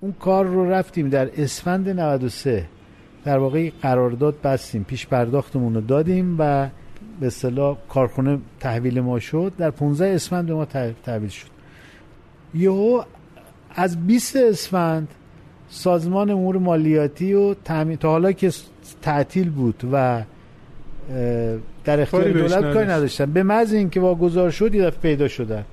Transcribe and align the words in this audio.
اون 0.00 0.12
کار 0.12 0.44
رو 0.44 0.70
رفتیم 0.70 1.08
در 1.08 1.30
اسفند 1.42 1.88
93 1.88 2.66
در 3.24 3.38
واقع 3.38 3.70
قرارداد 3.82 4.40
بستیم 4.44 4.84
پیش 4.84 5.06
پرداختمون 5.06 5.74
رو 5.74 5.80
دادیم 5.80 6.36
و 6.38 6.68
به 7.20 7.26
اصطلاح 7.26 7.76
کارخونه 7.88 8.38
تحویل 8.60 9.00
ما 9.00 9.18
شد. 9.18 9.52
در 9.58 9.70
15 9.70 10.06
اسفند 10.06 10.46
به 10.46 10.54
ما 10.54 10.64
تحویل 11.04 11.28
شد. 11.28 11.48
یهو 12.54 13.02
از 13.74 14.06
20 14.06 14.36
اسفند 14.36 15.08
سازمان 15.68 16.30
امور 16.30 16.58
مالیاتی 16.58 17.34
و 17.34 17.54
تامین 17.54 17.96
تا 17.96 18.10
حالا 18.10 18.32
که 18.32 18.52
تعطیل 19.02 19.50
بود 19.50 19.82
و 19.92 20.22
در 21.84 22.00
اختیار 22.00 22.30
دولت 22.30 22.72
کاری 22.74 22.86
نداشتن. 22.86 23.32
به 23.32 23.42
محض 23.42 23.72
اینکه 23.72 24.00
واگذار 24.00 24.50
شد 24.50 24.74
یه 24.74 24.90
پیدا 24.90 25.28
شدن. 25.28 25.64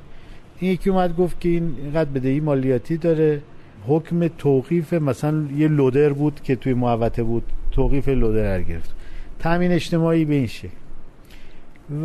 این 0.60 0.72
یکی 0.72 0.90
اومد 0.90 1.16
گفت 1.16 1.40
که 1.40 1.50
این 1.50 1.76
اینقدر 1.84 2.10
بدهی 2.10 2.40
مالیاتی 2.40 2.98
داره. 2.98 3.42
حکم 3.88 4.28
توقیف 4.28 4.94
مثلا 4.94 5.48
یه 5.58 5.68
لودر 5.68 6.14
بود 6.14 6.42
که 6.44 6.56
توی 6.56 6.74
محوطه 6.74 7.24
بود 7.24 7.44
توقیف 7.72 8.10
لودر 8.10 8.62
گرفت. 8.62 8.96
تامین 9.40 9.72
اجتماعی 9.72 10.26
به 10.26 10.34
این 10.34 10.48
شکل. 10.48 10.70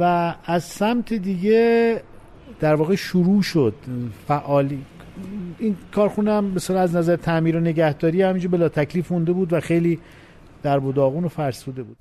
و 0.01 0.35
از 0.45 0.65
سمت 0.65 1.13
دیگه 1.15 2.01
در 2.61 2.75
واقع 2.75 2.95
شروع 2.95 3.43
شد 3.43 3.75
فعالی. 4.29 4.83
این 5.59 5.77
کارخونه 5.93 6.33
هم 6.33 6.45
مثلا 6.45 6.81
از 6.81 6.97
نظر 6.97 7.17
تعمیر 7.17 7.57
و 7.57 7.61
نگهداری 7.61 8.23
همینجور 8.23 8.51
بلا 8.51 8.69
تکلیف 8.69 9.13
مونده 9.13 9.33
بود 9.33 9.53
و 9.53 9.61
خیلی 9.61 9.99
در 10.63 10.79
و 10.79 11.29
فرسوده 11.29 11.83
بود. 11.83 11.97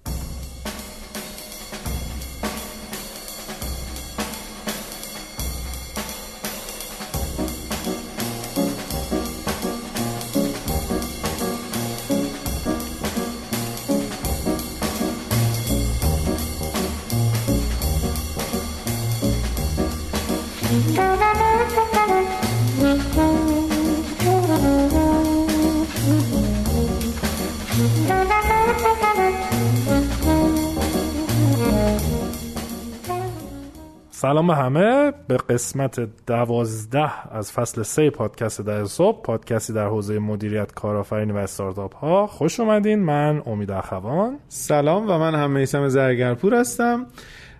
سلام 34.11 34.47
به 34.47 34.55
همه. 34.55 35.13
به 35.27 35.37
قسمت 35.37 35.99
دوازده 36.27 37.33
از 37.35 37.51
فصل 37.51 37.83
سه 37.83 38.09
پادکست 38.09 38.61
در 38.61 38.85
صبح 38.85 39.21
پادکستی 39.21 39.73
در 39.73 39.87
حوزه 39.87 40.19
مدیریت 40.19 40.73
کارآفرینی 40.73 41.31
و 41.31 41.37
استارتاپ 41.37 41.95
ها 41.95 42.27
خوش 42.27 42.59
اومدین. 42.59 42.99
من 42.99 43.41
امید 43.45 43.71
اخوان. 43.71 44.39
سلام 44.47 45.09
و 45.09 45.17
من 45.17 45.35
هم 45.35 45.51
میسم 45.51 45.87
زرگرپور 45.87 46.55
هستم. 46.55 47.05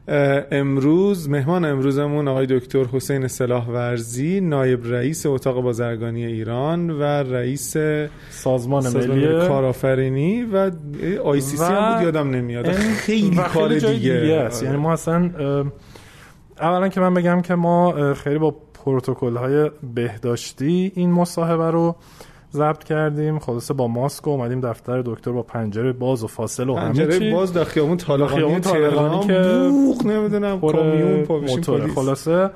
امروز 0.07 1.29
مهمان 1.29 1.65
امروزمون 1.65 2.27
آقای 2.27 2.45
دکتر 2.45 2.83
حسین 2.83 3.27
سلاح 3.27 3.67
ورزی 3.67 4.41
نایب 4.41 4.79
رئیس 4.85 5.25
اتاق 5.25 5.61
بازرگانی 5.61 6.25
ایران 6.25 6.89
و 6.89 7.03
رئیس 7.03 7.77
سازمان, 8.29 8.87
ملی. 8.93 9.47
کارآفرینی 9.47 10.43
و 10.43 10.71
آی 11.23 11.41
سی 11.41 11.57
سی 11.57 11.63
هم 11.63 11.93
بود 11.93 12.03
یادم 12.03 12.29
نمیاد. 12.29 12.71
خیلی 12.71 13.35
کار 13.53 13.69
دیگه. 13.73 14.13
است. 14.45 14.63
یعنی 14.63 14.77
ما 14.77 14.93
اصلا 14.93 15.31
اولا 16.59 16.89
که 16.89 16.99
من 16.99 17.13
بگم 17.13 17.41
که 17.41 17.55
ما 17.55 18.13
خیلی 18.13 18.37
با 18.39 18.55
پروتکل 18.85 19.35
های 19.35 19.71
بهداشتی 19.95 20.91
این 20.95 21.11
مصاحبه 21.11 21.71
رو 21.71 21.95
ضبط 22.53 22.83
کردیم 22.83 23.39
خلاصه 23.39 23.73
با 23.73 23.87
ماسک 23.87 24.27
اومدیم 24.27 24.61
دفتر 24.61 25.01
دکتر 25.01 25.31
با 25.31 25.43
پنجره 25.43 25.93
باز 25.93 26.23
و 26.23 26.27
فاصله 26.27 26.73
و 26.73 26.75
همه 26.75 27.19
چی. 27.19 27.31
باز 27.31 27.53
در 27.53 27.63
خیابون 27.63 27.97
طالقانی 27.97 28.59
تهران 28.59 29.27
که 29.27 29.39
بوق 29.69 30.05
نمی‌دونم 30.05 30.59
کامیون 30.59 31.25
موتور 31.29 31.87
خلاصه. 31.87 32.49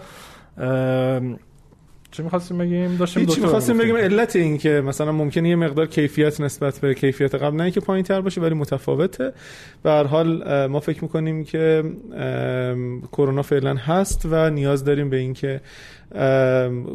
چی 2.12 2.24
می‌خواستیم 2.24 2.58
بگیم؟ 2.58 2.96
داشتیم 2.96 3.26
چی 3.26 3.42
می‌خواستیم 3.42 3.78
بگیم 3.78 3.98
علت 3.98 4.36
این 4.36 4.58
که 4.58 4.82
مثلا 4.86 5.12
ممکنه 5.12 5.50
یه 5.50 5.56
مقدار 5.56 5.86
کیفیت 5.86 6.42
نسبت 6.42 6.80
به 6.80 6.94
کیفیت 6.94 7.36
قبل 7.36 7.58
نه 7.58 7.72
که 7.72 7.80
پایین‌تر 7.80 8.22
باشه 8.22 8.42
ولی 8.42 8.56
متفاوته. 8.56 9.34
به 9.84 9.92
هر 9.92 10.04
حال 10.04 10.68
ما 10.68 10.80
فکر 10.80 11.04
می‌کنیم 11.04 11.44
که 11.44 11.84
کرونا 13.12 13.42
فعلا 13.42 13.76
هست 13.76 14.28
و 14.32 14.50
نیاز 14.50 14.84
داریم 14.84 15.10
به 15.10 15.18
اینکه 15.18 15.62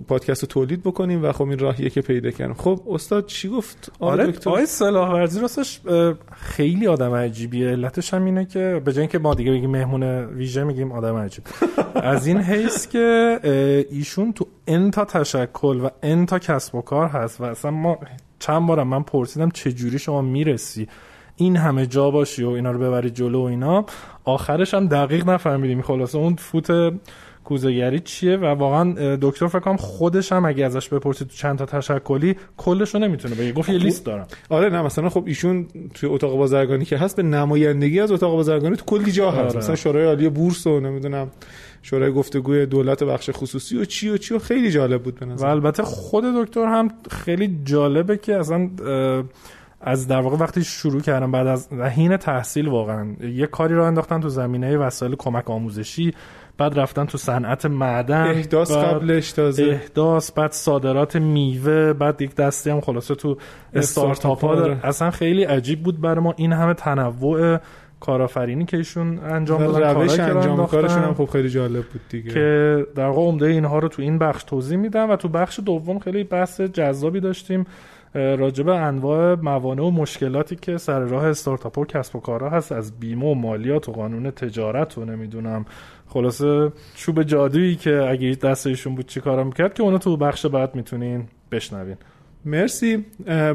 پادکست 0.08 0.42
رو 0.42 0.46
تولید 0.48 0.82
بکنیم 0.82 1.24
و 1.24 1.32
خب 1.32 1.42
این 1.42 1.58
راهیه 1.58 1.90
که 1.90 2.00
پیدا 2.00 2.30
کردیم. 2.30 2.54
خب 2.54 2.82
استاد 2.90 3.26
چی 3.26 3.48
گفت؟ 3.48 3.92
آره 3.98 4.26
دکتر؟ 4.26 4.50
آقای 4.50 4.66
صلاح 4.66 5.12
ورزی 5.12 5.40
راستش 5.40 5.80
خیلی 6.32 6.86
آدم 6.86 7.14
عجیبیه. 7.14 7.68
علتش 7.68 8.14
هم 8.14 8.24
اینه 8.24 8.44
که 8.44 8.82
به 8.84 8.92
جای 8.92 9.00
اینکه 9.00 9.18
ما 9.18 9.34
دیگه 9.34 9.50
بگیم 9.50 9.70
مهمون 9.70 10.02
ویژه 10.24 10.64
میگیم 10.64 10.92
آدم 10.92 11.16
عجیب. 11.16 11.44
از 11.94 12.26
این 12.26 12.38
حیث 12.38 12.88
که 12.88 13.40
ایشون 13.90 14.32
تو 14.32 14.46
انتا 14.66 15.04
تشکل 15.04 15.80
و 15.80 15.88
انتا 16.02 16.38
کسب 16.38 16.74
و 16.74 16.80
کار 16.80 17.08
هست 17.08 17.40
و 17.40 17.44
اصلا 17.44 17.70
ما 17.70 17.98
چند 18.38 18.66
بارم 18.66 18.88
من 18.88 19.02
پرسیدم 19.02 19.50
چه 19.50 19.72
جوری 19.72 19.98
شما 19.98 20.22
می‌رسی؟ 20.22 20.88
این 21.36 21.56
همه 21.56 21.86
جا 21.86 22.10
باشی 22.10 22.44
و 22.44 22.48
اینا 22.48 22.70
رو 22.70 22.78
ببری 22.78 23.10
جلو 23.10 23.42
و 23.42 23.44
اینا. 23.44 23.84
آخرش 24.24 24.74
هم 24.74 24.88
دقیق 24.88 25.28
نفهمیدیم. 25.28 25.82
خلاصه 25.82 26.18
اون 26.18 26.34
فوت 26.34 26.70
کوزهگری 27.50 28.00
چیه 28.00 28.36
و 28.36 28.44
واقعا 28.44 29.16
دکتر 29.16 29.46
فکر 29.46 29.58
کنم 29.58 29.76
خودش 29.76 30.32
هم 30.32 30.44
اگه 30.44 30.64
ازش 30.64 30.88
بپرسید 30.88 31.28
تو 31.28 31.34
چند 31.34 31.58
تا 31.58 31.66
تشکلی 31.66 32.36
کلش 32.56 32.94
رو 32.94 33.00
نمی‌تونه 33.00 33.34
بگه. 33.34 33.52
گفت 33.52 33.68
یه 33.68 33.78
خب، 33.78 33.84
لیست 33.84 34.04
دارم. 34.04 34.26
آره 34.48 34.68
نه 34.68 34.82
مثلا 34.82 35.08
خب 35.08 35.24
ایشون 35.26 35.66
توی 35.94 36.08
اتاق 36.08 36.36
بازرگانی 36.36 36.84
که 36.84 36.96
هست 36.96 37.16
به 37.16 37.22
نمایندگی 37.22 38.00
از 38.00 38.12
اتاق 38.12 38.32
بازرگانی 38.32 38.76
تو 38.76 38.84
کلی 38.84 39.12
جا 39.12 39.30
هست. 39.30 39.38
آره. 39.38 39.56
مثلا 39.56 39.76
شورای 39.76 40.06
عالی 40.06 40.28
بورس 40.28 40.66
و 40.66 40.80
نمی‌دونم 40.80 41.30
شورای 41.82 42.12
گفتگوی 42.12 42.66
دولت 42.66 43.02
بخش 43.02 43.30
خصوصی 43.32 43.78
و 43.78 43.84
چی 43.84 44.08
و 44.08 44.16
چی 44.16 44.34
و 44.34 44.38
خیلی 44.38 44.70
جالب 44.70 45.02
بود 45.02 45.20
به 45.20 45.26
نظر 45.26 45.46
و 45.46 45.48
البته 45.48 45.82
خود 45.82 46.24
دکتر 46.24 46.64
هم 46.64 46.88
خیلی 47.10 47.60
جالبه 47.64 48.16
که 48.16 48.36
اصلا 48.36 48.70
از 49.80 50.08
در 50.08 50.20
واقع 50.20 50.36
وقتی 50.36 50.64
شروع 50.64 51.00
کردم 51.00 51.32
بعد 51.32 51.46
از 51.46 51.72
حین 51.72 52.16
تحصیل 52.16 52.68
واقعا 52.68 53.06
یه 53.34 53.46
کاری 53.46 53.74
رو 53.74 53.84
انداختن 53.84 54.20
تو 54.20 54.28
زمینه 54.28 54.76
وسایل 54.76 55.14
کمک 55.14 55.50
آموزشی. 55.50 56.14
بعد 56.60 56.78
رفتن 56.78 57.04
تو 57.04 57.18
صنعت 57.18 57.66
معدن 57.66 58.30
احداث 58.30 58.72
قبلش 58.72 59.32
تازه. 59.32 59.64
احداث 59.64 60.32
بعد 60.32 60.52
صادرات 60.52 61.16
میوه 61.16 61.92
بعد 61.92 62.22
یک 62.22 62.34
دستی 62.34 62.70
هم 62.70 62.80
خلاصه 62.80 63.14
تو 63.14 63.36
استارتاپ 63.74 64.44
ها. 64.44 64.54
داره 64.54 64.86
اصلا 64.86 65.10
خیلی 65.10 65.44
عجیب 65.44 65.82
بود 65.82 66.00
برای 66.00 66.24
ما 66.24 66.34
این 66.36 66.52
همه 66.52 66.74
تنوع 66.74 67.58
کارآفرینی 68.00 68.64
که 68.64 68.76
ایشون 68.76 69.18
انجام 69.18 69.66
دادن 69.66 69.94
روش 69.94 70.18
انجام 70.18 70.66
کارشون 70.66 71.02
هم 71.02 71.14
خب 71.14 71.24
خیلی 71.24 71.48
جالب 71.48 71.84
بود 71.84 72.00
دیگه. 72.08 72.30
که 72.30 72.86
در 72.94 73.06
واقع 73.06 73.20
عمده 73.20 73.46
اینها 73.46 73.78
رو 73.78 73.88
تو 73.88 74.02
این 74.02 74.18
بخش 74.18 74.44
توضیح 74.44 74.78
میدم 74.78 75.10
و 75.10 75.16
تو 75.16 75.28
بخش 75.28 75.60
دوم 75.66 75.98
خیلی 75.98 76.24
بحث 76.24 76.60
جذابی 76.60 77.20
داشتیم. 77.20 77.66
راجب 78.14 78.68
انواع 78.68 79.34
موانع 79.34 79.82
و 79.82 79.90
مشکلاتی 79.90 80.56
که 80.56 80.78
سر 80.78 81.00
راه 81.00 81.24
استارتاپ 81.24 81.78
و 81.78 81.84
کسب 81.84 82.16
و 82.16 82.20
کارها 82.20 82.48
هست 82.48 82.72
از 82.72 83.00
بیمه 83.00 83.26
و 83.26 83.34
مالیات 83.34 83.88
و 83.88 83.92
قانون 83.92 84.30
تجارت 84.30 84.98
و 84.98 85.04
نمی‌دونم. 85.04 85.64
خلاصه 86.08 86.72
چوب 86.94 87.22
جادویی 87.22 87.76
که 87.76 88.06
اگه 88.08 88.36
دست 88.42 88.66
ایشون 88.66 88.94
بود 88.94 89.06
چی 89.06 89.20
کارا 89.20 89.44
می‌کرد 89.44 89.74
که 89.74 89.82
اونو 89.82 89.98
تو 89.98 90.16
بخش 90.16 90.46
بعد 90.46 90.74
می‌تونین 90.74 91.24
بشنوین. 91.52 91.96
مرسی. 92.44 93.04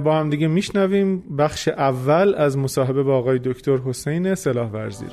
با 0.03 0.19
هم 0.19 0.29
دیگه 0.29 0.47
میشنویم. 0.47 1.23
بخش 1.37 1.67
اول 1.67 2.35
از 2.37 2.57
مصاحبه 2.57 3.03
با 3.03 3.17
آقای 3.17 3.39
دکتر 3.39 3.77
حسین 3.77 4.35
سلاح 4.35 4.71
ورزیر 4.71 5.09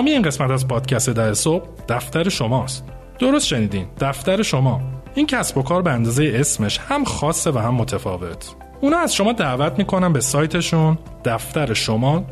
حامی 0.00 0.10
این 0.10 0.22
قسمت 0.22 0.50
از 0.50 0.68
پادکست 0.68 1.10
ده 1.10 1.34
صبح 1.34 1.68
دفتر 1.88 2.28
شماست. 2.28 2.84
درست 3.18 3.46
شنیدین 3.46 3.86
دفتر 4.00 4.42
شما. 4.42 4.80
این 5.14 5.26
کسب 5.26 5.58
و 5.58 5.62
کار 5.62 5.82
به 5.82 5.90
اندازه 5.90 6.32
اسمش 6.34 6.78
هم 6.78 7.04
خاصه 7.04 7.50
و 7.50 7.58
هم 7.58 7.74
متفاوت. 7.74 8.54
اونا 8.80 8.98
از 8.98 9.14
شما 9.14 9.32
دعوت 9.32 9.78
می‌کنن 9.78 10.12
به 10.12 10.20
سایتشون 10.20 10.98
دفتر 11.24 11.74
شما 11.74 12.24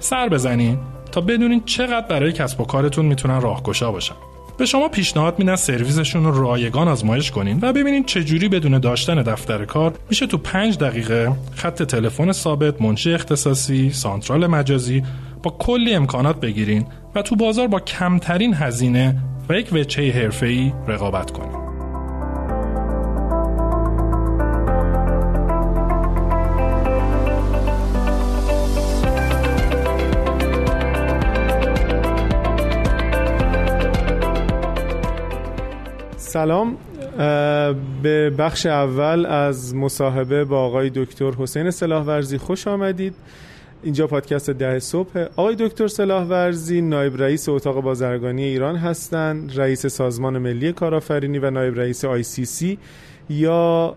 سر 0.00 0.28
بزنین 0.28 0.78
تا 1.12 1.20
بدونین 1.20 1.62
چقدر 1.64 2.06
برای 2.06 2.32
کسب 2.32 2.60
و 2.60 2.64
کارتون 2.64 3.06
می‌تونن 3.06 3.40
راهگشا 3.40 3.92
باشن. 3.92 4.14
به 4.58 4.66
شما 4.66 4.88
پیشنهاد 4.88 5.38
میدن 5.38 5.56
سرویسشون 5.56 6.24
رو 6.24 6.42
رایگان 6.42 6.88
آزمایش 6.88 7.30
کنین 7.30 7.58
و 7.62 7.72
ببینین 7.72 8.04
چجوری 8.04 8.48
بدون 8.48 8.78
داشتن 8.78 9.22
دفتر 9.22 9.64
کار 9.64 9.94
میشه 10.10 10.26
تو 10.26 10.38
پنج 10.38 10.78
دقیقه 10.78 11.32
خط 11.54 11.82
تلفن 11.82 12.32
ثابت 12.32 12.82
منشی 12.82 13.14
اختصاصی 13.14 13.90
سانترال 13.90 14.46
مجازی 14.46 15.02
با 15.42 15.56
کلی 15.58 15.94
امکانات 15.94 16.40
بگیرین 16.40 16.86
و 17.14 17.22
تو 17.22 17.36
بازار 17.36 17.66
با 17.66 17.80
کمترین 17.80 18.54
هزینه 18.54 19.16
و 19.48 19.54
یک 19.54 19.68
وجهه 19.72 20.22
حرفه‌ای 20.22 20.72
رقابت 20.88 21.30
کنید. 21.30 21.68
سلام 36.16 36.76
به 38.02 38.30
بخش 38.38 38.66
اول 38.66 39.26
از 39.26 39.74
مصاحبه 39.74 40.44
با 40.44 40.60
آقای 40.60 40.90
دکتر 40.94 41.30
حسین 41.30 41.70
سلاحورزی 41.70 42.38
خوش 42.38 42.66
آمدید 42.66 43.14
اینجا 43.82 44.06
پادکست 44.06 44.50
ده 44.50 44.78
صبح. 44.78 45.26
آقای 45.36 45.56
دکتر 45.58 45.86
سلاح 45.86 46.24
ورزی 46.24 46.80
نایب 46.80 47.22
رئیس 47.22 47.48
اتاق 47.48 47.80
بازرگانی 47.80 48.44
ایران 48.44 48.76
هستند 48.76 49.52
رئیس 49.56 49.86
سازمان 49.86 50.38
ملی 50.38 50.72
کارآفرینی 50.72 51.38
و 51.38 51.50
نایب 51.50 51.78
رئیس 51.80 52.04
آی 52.04 52.22
سی 52.22 52.44
سی. 52.44 52.78
یا 53.30 53.96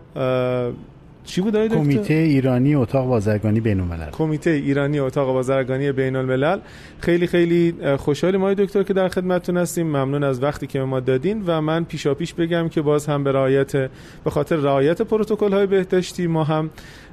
چی 1.24 1.42
بود 1.42 1.68
کمیته 1.68 2.13
ایرانی 2.13 2.75
اتاق 2.75 3.07
بازرگانی 3.07 3.60
بین 3.60 3.80
الملل 3.80 4.10
کمیته 4.10 4.50
ایرانی 4.50 5.00
اتاق 5.00 5.33
بازرگانی 5.33 5.92
بین 5.92 6.16
الملل 6.16 6.60
خیلی 7.00 7.28
خیلی 7.28 7.74
خوشحالیم 7.98 8.42
آقای 8.42 8.56
دکتر 8.56 8.83
که 8.83 8.94
در 8.94 9.07
خدمتتون 9.07 9.57
هستیم. 9.57 9.88
ممنون 9.88 10.24
از 10.24 10.44
وقتی 10.44 10.68
که 10.68 10.80
ما 10.80 11.00
دادین 11.00 11.44
و 11.45 11.62
من 11.62 11.83
پیشا 11.83 12.13
پیش 12.13 12.33
بگم 12.33 12.69
که 12.69 12.81
باز 12.81 13.06
هم 13.06 13.24
به 13.24 13.31
رعایت 13.31 13.72
به 14.24 14.30
خاطر 14.30 14.56
رعایت 14.56 15.01
پروتکل 15.01 15.54
های 15.54 15.68
بهداشتی 15.68 16.28
ما 16.28 16.44
هم 16.44 16.69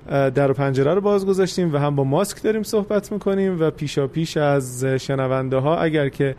در 0.08 0.52
پنجره 0.52 0.94
رو 0.94 1.00
باز 1.00 1.26
گذاشتیم 1.26 1.74
و 1.74 1.76
هم 1.76 1.96
با 1.96 2.04
ماسک 2.04 2.42
داریم 2.42 2.62
صحبت 2.62 3.12
می‌کنیم 3.12 3.60
و 3.60 3.70
پیشا 3.70 4.06
پیش 4.06 4.36
از 4.36 4.84
شنونده 4.84 5.56
ها 5.56 5.76
اگر 5.76 6.08
که 6.08 6.34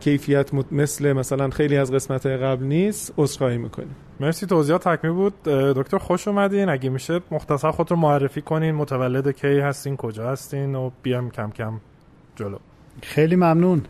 کیفیت 0.00 0.50
مثل 0.72 1.12
مثلا 1.12 1.50
خیلی 1.50 1.76
از 1.76 1.92
قسمت 1.92 2.26
قبل 2.26 2.64
نیست 2.64 3.14
عذرخواهی 3.18 3.58
می‌کنیم. 3.58 3.96
مرسی 4.20 4.46
توضیحات 4.46 4.88
تکمیل 4.88 5.12
بود. 5.12 5.42
دکتر 5.44 5.98
خوش 5.98 6.28
اومدین. 6.28 6.68
اگه 6.68 6.90
میشه 6.90 7.20
مختصر 7.30 7.70
خود 7.70 7.90
رو 7.90 7.96
معرفی 7.96 8.40
کنین. 8.40 8.74
متولد 8.74 9.30
کی 9.30 9.58
هستین 9.58 9.96
کجا 9.96 10.30
هستین 10.30 10.74
و 10.74 10.90
بیام 11.02 11.30
کم 11.30 11.50
کم 11.50 11.72
جلو. 12.36 12.56
خیلی 13.02 13.36
ممنون. 13.36 13.82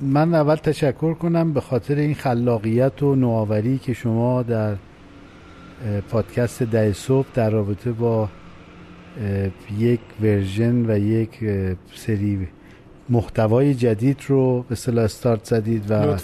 من 0.00 0.34
اول 0.34 0.56
تشکر 0.56 1.14
کنم 1.14 1.52
به 1.52 1.60
خاطر 1.60 1.94
این 1.94 2.14
خلاقیت 2.14 3.02
و 3.02 3.14
نوآوری 3.14 3.78
که 3.78 3.92
شما 3.92 4.42
در 4.42 4.74
پادکست 6.10 6.62
ده 6.62 6.92
صبح 6.92 7.26
در 7.34 7.50
رابطه 7.50 7.92
با 7.92 8.28
یک 9.78 10.00
ورژن 10.22 10.90
و 10.90 10.98
یک 10.98 11.38
سری 11.94 12.48
محتوای 13.08 13.74
جدید 13.74 14.20
رو 14.28 14.64
به 14.68 14.74
صلاح 14.74 15.04
استارت 15.04 15.44
زدید 15.44 15.90
و 15.90 16.16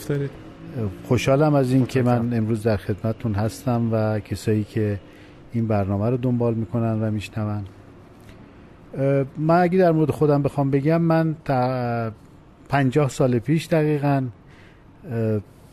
خوشحالم 1.08 1.54
از 1.54 1.72
این 1.72 1.86
که 1.86 2.02
من 2.02 2.34
امروز 2.34 2.62
در 2.62 2.76
خدمتتون 2.76 3.34
هستم 3.34 3.88
و 3.92 4.20
کسایی 4.20 4.64
که 4.64 5.00
این 5.52 5.66
برنامه 5.66 6.10
رو 6.10 6.16
دنبال 6.16 6.54
می‌کنن 6.54 7.02
و 7.02 7.10
میشنون. 7.10 7.64
من 9.38 9.60
اگه 9.60 9.78
در 9.78 9.92
مورد 9.92 10.10
خودم 10.10 10.42
بخوام 10.42 10.70
بگم 10.70 11.02
من 11.02 11.36
تا 11.44 12.12
پنجاه 12.68 13.08
سال 13.08 13.38
پیش 13.38 13.66
دقیقا 13.66 14.24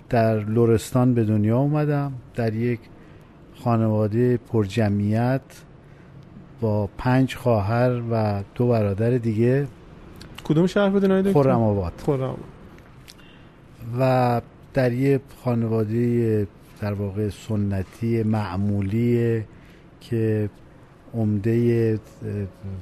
در 0.10 0.40
لورستان 0.40 1.14
به 1.14 1.24
دنیا 1.24 1.58
اومدم. 1.58 2.14
در 2.36 2.54
یک 2.54 2.80
خانواده 3.56 4.38
پرجمعیت 4.38 5.42
با 6.62 6.90
پنج 6.98 7.36
خواهر 7.36 8.02
و 8.12 8.44
دو 8.56 8.68
برادر 8.68 9.18
دیگه 9.18 9.68
کدوم 10.44 10.68
شهر 10.68 10.90
بودین 10.90 11.34
خرم 11.34 11.62
آباد. 11.62 11.94
و 14.00 14.42
در 14.74 14.94
یه 14.94 15.20
خانواده 15.44 16.48
در 16.82 16.94
واقع 16.94 17.30
سنتی 17.30 18.24
معمولی 18.24 19.44
که 20.02 20.50
عمده 21.14 22.00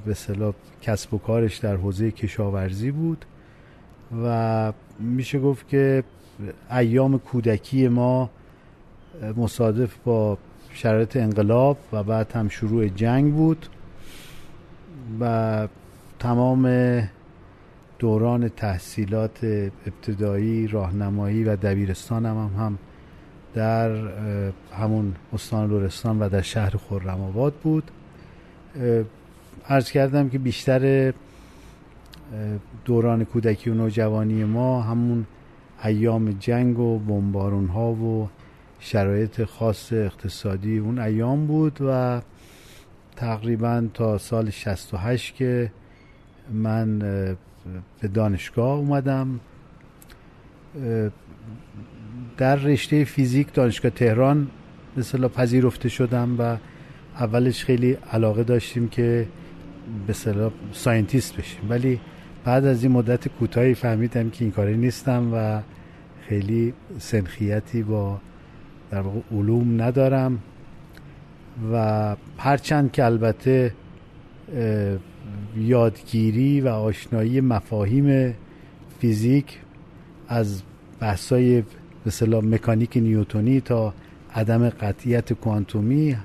به 0.05 0.13
صلاح 0.13 0.53
کسب 0.81 1.13
و 1.13 1.17
کارش 1.17 1.57
در 1.57 1.75
حوزه 1.75 2.11
کشاورزی 2.11 2.91
بود 2.91 3.25
و 4.23 4.73
میشه 4.99 5.39
گفت 5.39 5.67
که 5.67 6.03
ایام 6.71 7.19
کودکی 7.19 7.87
ما 7.87 8.29
مصادف 9.37 9.95
با 10.05 10.37
شرایط 10.81 11.17
انقلاب 11.17 11.77
و 11.93 12.03
بعد 12.03 12.31
هم 12.31 12.49
شروع 12.49 12.87
جنگ 12.87 13.33
بود 13.33 13.65
و 15.19 15.67
تمام 16.19 16.63
دوران 17.99 18.49
تحصیلات 18.49 19.43
ابتدایی 19.85 20.67
راهنمایی 20.67 21.43
و 21.43 21.55
دبیرستان 21.55 22.25
هم, 22.25 22.51
هم, 22.57 22.77
در 23.53 23.91
همون 24.73 25.15
استان 25.33 25.69
لورستان 25.69 26.19
و 26.19 26.29
در 26.29 26.41
شهر 26.41 26.77
خرم 26.77 27.21
آباد 27.21 27.53
بود. 27.53 27.91
عرض 29.69 29.91
کردم 29.91 30.29
که 30.29 30.37
بیشتر 30.37 31.13
دوران 32.85 33.25
کودکی 33.25 33.69
و 33.69 33.73
نوجوانی 33.73 34.43
ما 34.43 34.81
همون 34.81 35.25
ایام 35.83 36.31
جنگ 36.31 36.79
و 36.79 36.99
بمبارون 36.99 37.67
ها 37.67 37.91
و 37.91 38.29
شرایط 38.79 39.43
خاص 39.43 39.93
اقتصادی 39.93 40.77
اون 40.77 40.99
ایام 40.99 41.47
بود 41.47 41.77
و 41.81 42.21
تقریبا 43.15 43.87
تا 43.93 44.17
سال 44.17 44.49
68 44.49 45.35
که 45.35 45.71
من 46.53 46.99
به 48.01 48.07
دانشگاه 48.13 48.77
اومدم. 48.77 49.39
در 52.37 52.55
رشته 52.55 53.03
فیزیک 53.03 53.53
دانشگاه 53.53 53.91
تهران 53.91 54.47
مثلا 54.97 55.27
پذیرفته 55.27 55.89
شدم 55.89 56.35
و 56.39 56.57
اولش 57.15 57.65
خیلی 57.65 57.97
علاقه 58.11 58.43
داشتیم 58.43 58.89
که 58.89 59.27
به 60.07 60.13
اصطلاح 60.13 60.51
scientist 60.71 61.35
بشیم. 61.37 61.69
ولی 61.69 61.99
بعد 62.45 62.65
از 62.65 62.83
این 62.83 62.91
مدت 62.91 63.27
کوتاهی 63.27 63.73
فهمیدم 63.73 64.29
که 64.29 64.45
این 64.45 64.51
کاره 64.51 64.77
نیستم 64.77 65.33
و 65.33 65.61
خیلی 66.27 66.73
سنخیتی 66.99 67.83
با 67.83 68.19
در 68.91 69.01
واقع 69.01 69.19
علوم 69.31 69.81
ندارم 69.81 70.39
و 71.73 72.15
هرچند 72.37 72.91
که 72.91 73.05
البته 73.05 73.73
یادگیری 75.57 76.61
و 76.61 76.67
آشنایی 76.67 77.41
مفاهیم 77.41 78.35
فیزیک 78.99 79.59
از 80.27 80.61
بحثای 80.99 81.63
به 82.05 82.41
مکانیک 82.41 82.97
نیوتونی 82.97 83.61
تا 83.61 83.93
عدم 84.35 84.69
قطعیت 84.69 85.33
کوانتومی 85.33 86.17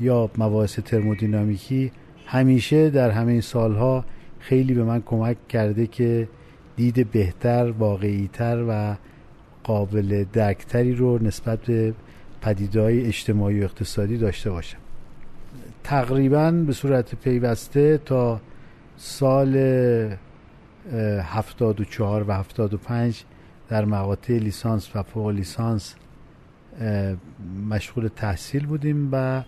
یا 0.00 0.30
مباحث 0.38 0.78
ترمودینامیکی 0.78 1.92
همیشه 2.26 2.90
در 2.90 3.10
همه 3.10 3.40
سالها 3.40 4.04
خیلی 4.38 4.74
به 4.74 4.84
من 4.84 5.02
کمک 5.06 5.48
کرده 5.48 5.86
که 5.86 6.28
دید 6.76 7.10
بهتر 7.10 7.70
واقعیتر 7.70 8.64
و 8.68 8.96
قابل 9.64 10.24
درکتری 10.32 10.94
رو 10.94 11.22
نسبت 11.22 11.60
به 11.60 11.94
پدیدهای 12.40 13.06
اجتماعی 13.06 13.60
و 13.60 13.64
اقتصادی 13.64 14.18
داشته 14.18 14.50
باشم. 14.50 14.78
تقریبا 15.84 16.50
به 16.50 16.72
صورت 16.72 17.14
پیوسته 17.14 17.98
تا 17.98 18.40
سال 18.96 19.56
74 20.92 22.24
و 22.28 22.32
75 22.32 23.24
در 23.68 23.84
مقاطع 23.84 24.32
لیسانس 24.32 24.96
و 24.96 25.02
فوق 25.02 25.28
لیسانس 25.28 25.94
مشغول 27.70 28.08
تحصیل 28.16 28.66
بودیم 28.66 29.08
و 29.12 29.42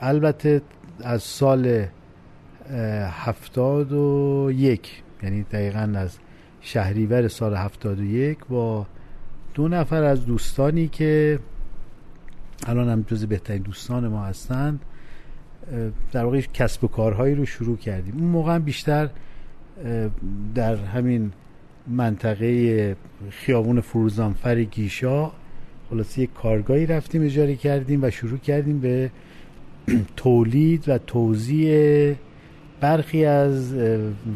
البته 0.00 0.62
از 1.00 1.22
سال 1.22 1.86
71 2.70 5.02
یعنی 5.22 5.42
دقیقا 5.42 5.92
از 5.94 6.18
شهریور 6.60 7.28
سال 7.28 7.54
71 7.54 8.38
با 8.48 8.86
دو 9.54 9.68
نفر 9.68 10.02
از 10.02 10.26
دوستانی 10.26 10.88
که 10.88 11.38
الان 12.66 12.88
هم 12.88 13.02
جز 13.02 13.26
بهترین 13.26 13.62
دوستان 13.62 14.08
ما 14.08 14.24
هستند 14.24 14.80
در 16.12 16.24
واقع 16.24 16.40
کسب 16.40 16.84
و 16.84 16.88
کارهایی 16.88 17.34
رو 17.34 17.46
شروع 17.46 17.76
کردیم. 17.76 18.14
اون 18.18 18.28
موقع 18.28 18.58
بیشتر 18.58 19.08
در 20.54 20.76
همین 20.76 21.32
منطقه 21.86 22.96
خیابون 23.30 23.80
فروزانفر 23.80 24.62
گیشا 24.62 25.30
خلاصی 25.90 26.22
یک 26.22 26.34
کارگاهی 26.34 26.86
رفتیم 26.86 27.24
اجاره 27.24 27.56
کردیم 27.56 28.04
و 28.04 28.10
شروع 28.10 28.38
کردیم 28.38 28.80
به 28.80 29.10
تولید 30.16 30.88
و 30.88 30.98
توزیع 30.98 32.14
برخی 32.82 33.24
از 33.24 33.74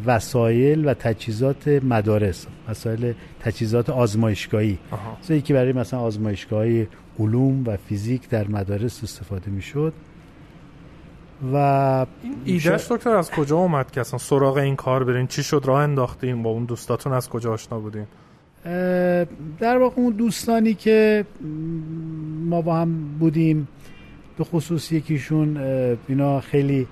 وسایل 0.05 0.87
و 0.87 0.93
تجهیزات 0.93 1.67
مدارس 1.67 2.47
وسایل 2.69 3.13
تجهیزات 3.39 3.89
آزمایشگاهی. 3.89 4.77
مثل 5.23 5.39
که 5.39 5.53
برای 5.53 5.73
مثلا 5.73 5.99
آزمایشگاه 5.99 6.65
علوم 7.19 7.63
و 7.67 7.77
فیزیک 7.77 8.29
در 8.29 8.47
مدارس 8.47 9.03
استفاده 9.03 9.51
می‌شد. 9.51 9.93
و 11.53 12.05
ایدهش 12.45 12.91
دکتر 12.91 13.09
از 13.09 13.31
کجا 13.31 13.57
اومد 13.57 13.91
که 13.91 14.01
اصلا 14.01 14.19
سراغ 14.19 14.57
این 14.57 14.75
کار 14.75 15.03
برین؟ 15.03 15.27
چی 15.27 15.43
شد؟ 15.43 15.61
راه 15.65 15.81
انداختین؟ 15.81 16.43
با 16.43 16.49
اون 16.49 16.65
دوستاتون 16.65 17.13
از 17.13 17.29
کجا 17.29 17.53
آشنا 17.53 17.79
بودین؟ 17.79 18.05
در 19.59 19.77
واقع 19.77 19.95
اون 20.01 20.13
دوستانی 20.13 20.73
که 20.73 21.25
ما 22.45 22.61
با 22.61 22.75
هم 22.75 23.17
بودیم 23.19 23.67
به 24.37 24.43
خصوص 24.43 24.91
یکیشون 24.91 25.57
اینا 26.07 26.39
خیلی 26.39 26.87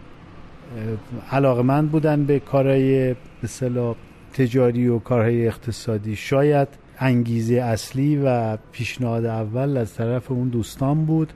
علاقمند 1.31 1.91
بودن 1.91 2.25
به 2.25 2.39
کارهای 2.39 3.15
به 3.41 3.95
تجاری 4.33 4.87
و 4.87 4.99
کارهای 4.99 5.47
اقتصادی. 5.47 6.15
شاید 6.15 6.67
انگیزه 6.99 7.55
اصلی 7.55 8.21
و 8.25 8.57
پیشنهاد 8.71 9.25
اول 9.25 9.77
از 9.77 9.93
طرف 9.93 10.31
اون 10.31 10.49
دوستان 10.49 11.05
بود 11.05 11.33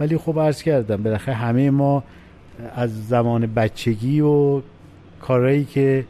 ولی 0.00 0.16
خب 0.16 0.40
عرض 0.40 0.62
کردم 0.62 1.02
بالاخره 1.02 1.34
همه 1.34 1.70
ما 1.70 2.04
از 2.76 3.08
زمان 3.08 3.46
بچگی 3.46 4.20
و 4.20 4.62
کارهایی 5.20 5.64
که 5.64 6.04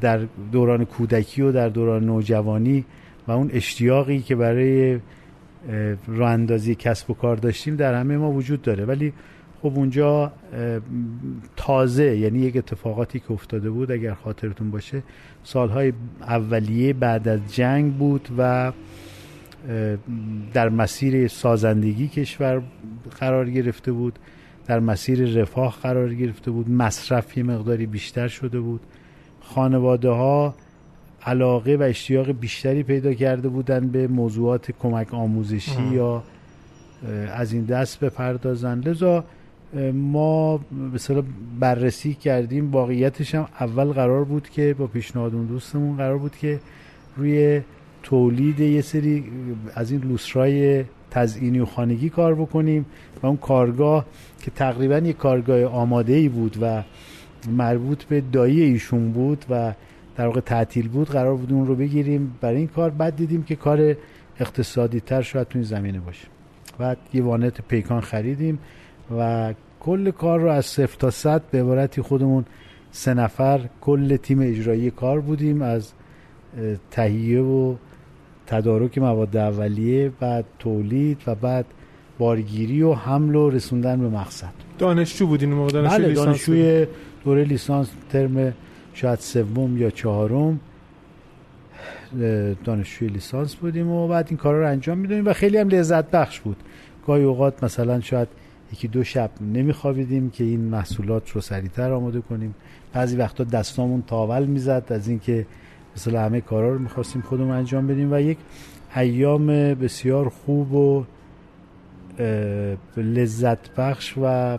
در 0.00 0.20
دوران 0.52 0.84
کودکی 0.84 1.42
و 1.42 1.52
در 1.52 1.68
دوران 1.68 2.04
نوجوانی 2.04 2.84
و 3.28 3.32
اون 3.32 3.50
اشتیاقی 3.52 4.20
که 4.20 4.36
برای 4.36 4.98
راه 6.06 6.30
اندازی 6.30 6.74
کسب 6.74 7.10
و 7.10 7.14
کار 7.14 7.36
داشتیم 7.36 7.76
در 7.76 7.94
همه 7.94 8.16
ما 8.16 8.30
وجود 8.30 8.62
داره. 8.62 8.84
ولی 8.84 9.12
خب 9.64 9.72
اونجا 9.76 10.32
تازه 11.56 12.16
یعنی 12.16 12.38
یک 12.38 12.56
اتفاقاتی 12.56 13.20
که 13.20 13.32
افتاده 13.32 13.70
بود 13.70 13.92
اگر 13.92 14.14
خاطرتون 14.14 14.70
باشه 14.70 15.02
سالهای 15.44 15.92
اولیه 16.20 16.92
بعد 16.92 17.28
از 17.28 17.54
جنگ 17.54 17.94
بود 17.94 18.28
و 18.38 18.72
در 20.52 20.68
مسیر 20.68 21.28
سازندگی 21.28 22.08
کشور 22.08 22.62
قرار 23.20 23.50
گرفته 23.50 23.92
بود 23.92 24.18
در 24.66 24.80
مسیر 24.80 25.40
رفاه 25.40 25.78
قرار 25.82 26.14
گرفته 26.14 26.50
بود 26.50 26.70
مصرف 26.70 27.36
یه 27.36 27.44
مقداری 27.44 27.86
بیشتر 27.86 28.28
شده 28.28 28.60
بود. 28.60 28.80
خانواده 29.40 30.08
ها 30.08 30.54
علاقه 31.22 31.76
و 31.76 31.82
اشتیاق 31.82 32.30
بیشتری 32.30 32.82
پیدا 32.82 33.14
کرده 33.14 33.48
بودن 33.48 33.88
به 33.88 34.08
موضوعات 34.08 34.70
کمک 34.70 35.14
آموزشی 35.14 35.82
یا 35.92 36.22
از 37.34 37.52
این 37.52 37.64
دست 37.64 38.00
بپردازن 38.00 38.80
لذا 38.80 39.24
ما 39.94 40.56
به 40.92 41.22
بررسی 41.60 42.14
کردیم 42.14 42.70
واقعیتش 42.70 43.34
هم 43.34 43.48
اول 43.60 43.84
قرار 43.84 44.24
بود 44.24 44.48
که 44.48 44.74
با 44.78 44.86
پیشنهاد 44.86 45.34
اون 45.34 45.46
دوستمون 45.46 45.96
قرار 45.96 46.18
بود 46.18 46.36
که 46.36 46.60
روی 47.16 47.60
تولید 48.02 48.60
یه 48.60 48.80
سری 48.80 49.24
از 49.74 49.90
این 49.90 50.00
لوسرای 50.00 50.84
تزئینی 51.10 51.58
و 51.58 51.64
خانگی 51.64 52.08
کار 52.08 52.34
بکنیم 52.34 52.86
و 53.22 53.26
اون 53.26 53.36
کارگاه 53.36 54.06
که 54.42 54.50
تقریبا 54.50 54.98
یک 54.98 55.16
کارگاه 55.16 55.64
آماده 55.64 56.12
ای 56.12 56.28
بود 56.28 56.56
و 56.60 56.82
مربوط 57.50 58.04
به 58.04 58.20
دایی 58.20 58.62
ایشون 58.62 59.12
بود 59.12 59.44
و 59.50 59.74
در 60.16 60.26
واقع 60.26 60.40
تعطیل 60.40 60.88
بود 60.88 61.08
قرار 61.08 61.36
بود 61.36 61.52
اون 61.52 61.66
رو 61.66 61.74
بگیریم 61.74 62.34
برای 62.40 62.56
این 62.56 62.66
کار. 62.66 62.90
بعد 62.90 63.16
دیدیم 63.16 63.42
که 63.42 63.56
کار 63.56 63.96
اقتصادی 64.40 65.00
تر 65.00 65.22
شاید 65.22 65.48
تو 65.48 65.58
این 65.58 65.64
زمینه 65.64 66.00
باشه. 66.00 66.28
بعد 66.78 66.98
یه 67.12 67.22
وانت 67.22 67.60
پیکان 67.60 68.00
خریدیم. 68.00 68.58
و 69.18 69.54
کل 69.80 70.10
کار 70.10 70.40
رو 70.40 70.50
از 70.50 70.66
صفر 70.66 70.96
تا 70.98 71.10
صد 71.10 71.42
به 71.50 71.60
عبارتی 71.60 72.02
خودمون 72.02 72.44
سه 72.90 73.14
نفر 73.14 73.60
کل 73.80 74.16
تیم 74.16 74.40
اجرایی 74.40 74.90
کار 74.90 75.20
بودیم 75.20 75.62
از 75.62 75.92
تهیه 76.90 77.40
و 77.40 77.74
تدارک 78.46 78.98
مواد 78.98 79.36
اولیه 79.36 80.12
بعد 80.20 80.44
تولید 80.58 81.22
و 81.26 81.34
بعد 81.34 81.64
بارگیری 82.18 82.82
و 82.82 82.92
حمل 82.92 83.34
و 83.34 83.50
رسوندن 83.50 84.00
به 84.00 84.08
مقصد. 84.08 84.52
دانشجو 84.78 85.26
بودین 85.26 85.52
موقع؟ 85.52 85.72
دانشجو 85.72 86.02
بله 86.02 86.14
دانشجوی 86.14 86.86
دوره 87.24 87.44
لیسانس 87.44 87.90
ترم 88.10 88.54
شاید 88.94 89.18
سوم 89.18 89.78
یا 89.78 89.90
چهارم 89.90 90.60
دانشجوی 92.64 93.08
لیسانس 93.08 93.54
بودیم 93.54 93.90
و 93.90 94.08
بعد 94.08 94.26
این 94.28 94.36
کارا 94.36 94.60
رو 94.60 94.68
انجام 94.68 94.98
می‌دونیم 94.98 95.26
و 95.26 95.32
خیلی 95.32 95.58
هم 95.58 95.68
لذت 95.68 96.10
بخش 96.10 96.40
بود. 96.40 96.56
گاهی 97.06 97.24
اوقات 97.24 97.64
مثلا 97.64 98.00
شاید 98.00 98.28
یکی 98.74 98.88
دو 98.88 99.04
شب 99.04 99.30
نمیخوابیدیم 99.40 100.30
که 100.30 100.44
این 100.44 100.60
محصولات 100.60 101.30
رو 101.30 101.40
سریعتر 101.40 101.92
آماده 101.92 102.20
کنیم. 102.20 102.54
بعضی 102.92 103.16
وقتا 103.16 103.44
دستامون 103.44 104.02
تاول 104.06 104.44
می‌زد 104.46 104.84
از 104.88 105.08
اینکه 105.08 105.46
مثلا 105.96 106.20
همه 106.20 106.40
کارا 106.40 106.72
رو 106.72 106.78
می‌خواستیم 106.78 107.22
خودمون 107.22 107.50
انجام 107.50 107.86
بدیم 107.86 108.12
و 108.12 108.20
یک 108.20 108.38
ایام 108.96 109.46
بسیار 109.74 110.28
خوب 110.28 110.74
و 110.74 111.04
لذت 112.96 113.74
بخش 113.74 114.14
و 114.22 114.58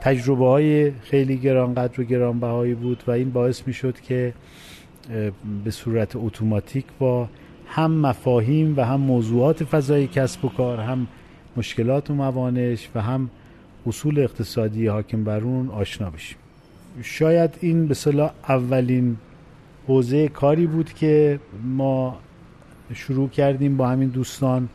تجربه 0.00 0.46
های 0.46 0.90
خیلی 0.90 1.36
گرانقدر 1.36 2.00
و 2.00 2.04
گرانبهایی 2.04 2.74
بود 2.74 3.02
و 3.06 3.10
این 3.10 3.30
باعث 3.30 3.66
می 3.66 3.72
شد 3.72 4.00
که 4.00 4.34
به 5.64 5.70
صورت 5.70 6.16
اتوماتیک 6.16 6.84
با 6.98 7.28
هم 7.66 7.90
مفاهیم 7.90 8.74
و 8.76 8.84
هم 8.84 9.00
موضوعات 9.00 9.64
فضای 9.64 10.06
کسب 10.06 10.44
و 10.44 10.48
کار 10.48 10.80
هم 10.80 11.06
مشکلات 11.56 12.10
و 12.10 12.14
موانش 12.14 12.88
و 12.94 13.00
هم 13.00 13.30
اصول 13.86 14.18
اقتصادی 14.18 14.86
حاکم 14.86 15.24
بر 15.24 15.40
اون 15.40 15.68
آشنا 15.68 16.10
بشیم. 16.10 16.36
شاید 17.02 17.50
این 17.60 17.86
به 17.86 17.94
صلاح 17.94 18.32
اولین 18.48 19.16
حوزه 19.86 20.28
کاری 20.28 20.66
بود 20.66 20.92
که 20.92 21.40
ما 21.64 22.18
شروع 22.94 23.28
کردیم 23.28 23.76
با 23.76 23.88
همین 23.88 24.08
دوستان 24.08 24.68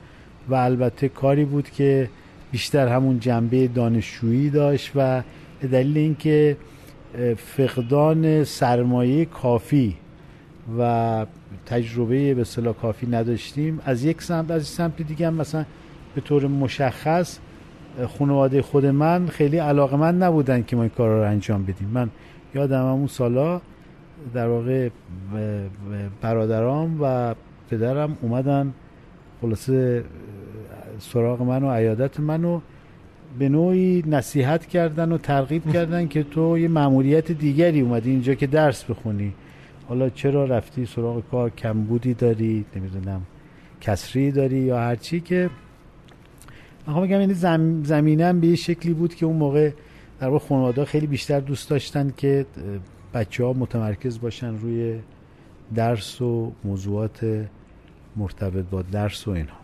و 0.50 0.56
البته 0.56 1.10
کاری 1.10 1.46
بود 1.46 1.70
که 1.70 2.10
بیشتر 2.52 2.88
همون 2.88 3.20
جنبه 3.20 3.68
دانشجویی 3.68 4.50
داشت 4.50 4.92
و 4.96 5.24
به 5.62 5.68
دلیل 5.68 5.98
اینکه 5.98 6.58
فقدان 7.38 8.44
سرمایه 8.44 9.26
کافی 9.26 9.96
و 10.80 11.26
تجربه 11.66 12.34
به 12.34 12.44
صلاح 12.44 12.74
کافی 12.74 13.08
نداشتیم 13.08 13.80
از 13.86 14.04
یک 14.04 14.22
سمت 14.22 14.52
از 14.52 14.68
سمت 14.68 15.02
دیگه 15.02 15.28
هم 15.28 15.34
مثلا 15.34 15.66
به 16.16 16.22
طور 16.22 16.48
مشخص 16.48 17.40
خانواده 18.20 18.62
خود 18.62 18.86
من 18.86 19.28
خیلی 19.28 19.58
علاقه 19.58 19.98
من 19.98 20.18
نبودن 20.18 20.64
که 20.64 20.76
ما 20.76 20.82
این 20.82 20.92
کار 20.98 21.10
رو 21.10 21.30
انجام 21.30 21.64
بدیم. 21.64 21.88
من 21.94 22.10
یادم 22.56 22.86
اون 22.86 23.08
سالا 23.08 23.62
در 24.34 24.48
واقع 24.48 24.90
برادرام 26.22 26.98
و 27.02 27.36
پدرم 27.70 28.18
اومدن 28.22 28.74
خلاصه 29.42 30.04
سراغ 31.00 31.42
من 31.42 31.64
و 31.64 31.72
عیادت 31.72 32.20
منو 32.20 32.60
به 33.40 33.50
نوعی 33.50 34.04
نصیحت 34.08 34.66
کردن 34.66 35.12
و 35.12 35.18
ترغیب 35.18 35.70
کردن 35.74 36.08
که 36.08 36.24
تو 36.24 36.58
یه 36.58 36.68
مأموریت 36.68 37.32
دیگری 37.32 37.82
اومدی 37.82 38.10
اینجا 38.10 38.34
که 38.34 38.48
درس 38.48 38.84
بخونی. 38.84 39.34
حالا 39.88 40.10
چرا 40.10 40.46
رفتی 40.46 40.86
سراغ 40.86 41.24
کار؟ 41.32 41.50
کمبودی 41.50 42.14
داری؟ 42.14 42.66
نمی‌دونم 42.76 43.22
کسری 43.82 44.32
داری 44.32 44.58
یا 44.58 44.80
هرچی 44.80 45.20
که 45.20 45.50
من 46.88 47.02
میگم 47.02 47.20
این 47.20 47.34
زم 47.34 47.84
زمینم 47.84 48.40
به 48.40 48.48
یه 48.48 48.56
شکلی 48.56 48.94
بود 48.94 49.16
که 49.16 49.26
اون 49.26 49.36
موقع 49.36 49.72
در 50.20 50.28
واقع 50.28 50.48
خانواده 50.48 50.86
خیلی 50.86 51.08
بیشتر 51.08 51.40
دوست 51.40 51.70
داشتن 51.70 52.14
که 52.18 52.46
بچه 53.14 53.44
ها 53.44 53.54
متمرکز 53.54 54.20
باشن 54.20 54.58
روی 54.58 55.00
درس 55.76 56.22
و 56.22 56.52
موضوعات 56.64 57.46
مرتبط 58.16 58.66
با 58.72 58.82
درس 58.82 59.28
و 59.28 59.32
اینها. 59.32 59.58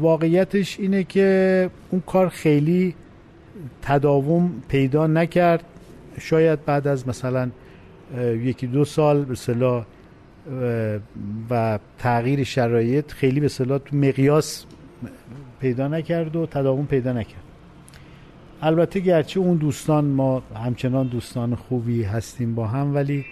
واقعیتش 0.00 0.80
اینه 0.80 1.04
که 1.04 1.70
اون 1.90 2.02
کار 2.06 2.28
خیلی 2.28 2.94
تداوم 3.82 4.62
پیدا 4.68 5.06
نکرد. 5.06 5.64
شاید 6.20 6.64
بعد 6.64 6.86
از 6.86 7.08
مثلا 7.08 7.50
یکی 8.42 8.66
دو 8.66 8.84
سال 8.84 9.24
به 9.24 9.34
صلاح 9.34 9.84
و 11.50 11.78
تغییر 11.98 12.44
شرایط 12.44 13.12
خیلی 13.12 13.40
به 13.40 13.48
صلاح 13.48 13.78
تو 13.78 13.96
مقیاس 13.96 14.64
پیدا 15.60 15.88
نکرد 15.88 16.36
و 16.36 16.46
تداوم 16.46 16.86
پیدا 16.86 17.12
نکرد. 17.12 17.42
البته 18.62 19.00
گرچه 19.00 19.40
اون 19.40 19.56
دوستان 19.56 20.04
ما 20.04 20.42
همچنان 20.54 21.06
دوستان 21.06 21.54
خوبی 21.54 22.02
هستیم 22.02 22.54
با 22.54 22.66
هم 22.66 22.94
ولی 22.94 23.24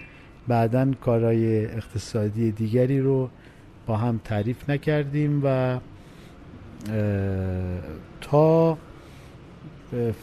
بعدا 0.48 0.92
کارهای 1.00 1.66
اقتصادی 1.66 2.52
دیگری 2.52 3.00
رو 3.00 3.28
با 3.86 3.96
هم 3.96 4.20
تعریف 4.24 4.70
نکردیم 4.70 5.40
و 5.44 5.78
تا 8.20 8.78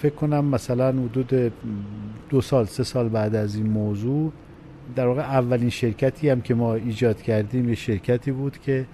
فکر 0.01 0.15
کنم 0.15 0.45
مثلا 0.45 0.89
حدود 0.89 1.53
دو 2.29 2.41
سال 2.41 2.65
سه 2.65 2.83
سال 2.83 3.10
بعد 3.10 3.36
از 3.36 3.55
این 3.55 3.67
موضوع 3.69 4.31
در 4.95 5.07
واقع 5.07 5.22
اولین 5.22 5.69
شرکتی 5.69 6.29
هم 6.29 6.41
که 6.41 6.53
ما 6.53 6.75
ایجاد 6.75 7.22
کردیم 7.22 7.69
یه 7.69 7.75
شرکتی 7.75 8.31
بود 8.31 8.57
که 8.57 8.86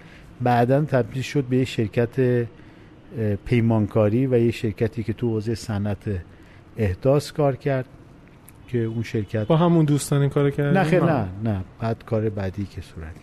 بعدا 0.42 0.82
تبدیل 0.82 1.24
شد 1.24 1.44
به 1.44 1.58
یه 1.58 1.66
شرکت 1.66 2.46
پیمانکاری 3.46 4.28
و 4.28 4.38
یه 4.38 4.52
شرکتی 4.52 5.04
که 5.04 5.14
تو 5.14 5.30
حوزه 5.30 5.56
صنعت 5.56 6.22
احداث 6.78 7.32
کار 7.32 7.56
کرد 7.56 7.86
که 8.68 8.78
اون 8.78 9.04
شرکت 9.04 9.48
با 9.48 9.58
همون 9.58 9.86
دوستان 9.86 10.22
این 10.22 10.30
کار 10.30 10.52
کرد 10.52 10.78
نه 10.78 10.84
خیر 10.84 11.04
نه. 11.04 11.28
نه 11.44 11.64
بعد 11.80 12.06
کار 12.06 12.30
بعدی 12.30 12.66
که 12.66 12.82
صورت 12.82 13.16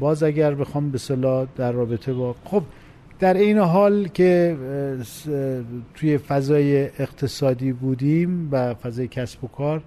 باز 0.00 0.22
اگر 0.22 0.54
بخوام 0.54 0.90
به 0.90 0.98
صلاح 0.98 1.46
در 1.56 1.72
رابطه 1.72 2.12
با 2.12 2.34
خب 2.44 2.62
در 3.18 3.34
این 3.34 3.58
حال 3.58 4.08
که 4.08 4.56
توی 5.94 6.18
فضای 6.18 6.84
اقتصادی 6.84 7.72
بودیم 7.72 8.48
و 8.52 8.74
فضای 8.74 9.08
کسب 9.08 9.44
و 9.44 9.48
کار 9.48 9.82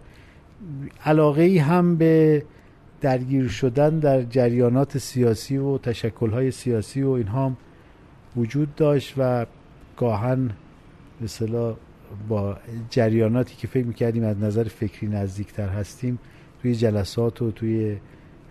علاقه 1.05 1.41
ای 1.41 1.57
هم 1.57 1.95
به 1.95 2.43
درگیر 3.01 3.47
شدن 3.47 3.99
در 3.99 4.21
جریانات 4.21 4.97
سیاسی 4.97 5.57
و 5.57 5.77
تشکلهای 5.77 6.51
سیاسی 6.51 7.03
و 7.03 7.09
اینها 7.09 7.45
هم 7.45 7.57
وجود 8.37 8.75
داشت 8.75 9.13
و 9.17 9.45
گاهن 9.97 10.49
مثلا 11.21 11.75
با 12.29 12.57
جریاناتی 12.89 13.55
که 13.55 13.67
فکر 13.67 13.85
می‌کردیم 13.85 14.23
از 14.23 14.39
نظر 14.39 14.63
فکری 14.63 15.07
نزدیکتر 15.07 15.69
هستیم 15.69 16.19
توی 16.61 16.75
جلسات 16.75 17.41
و 17.41 17.51
توی 17.51 17.97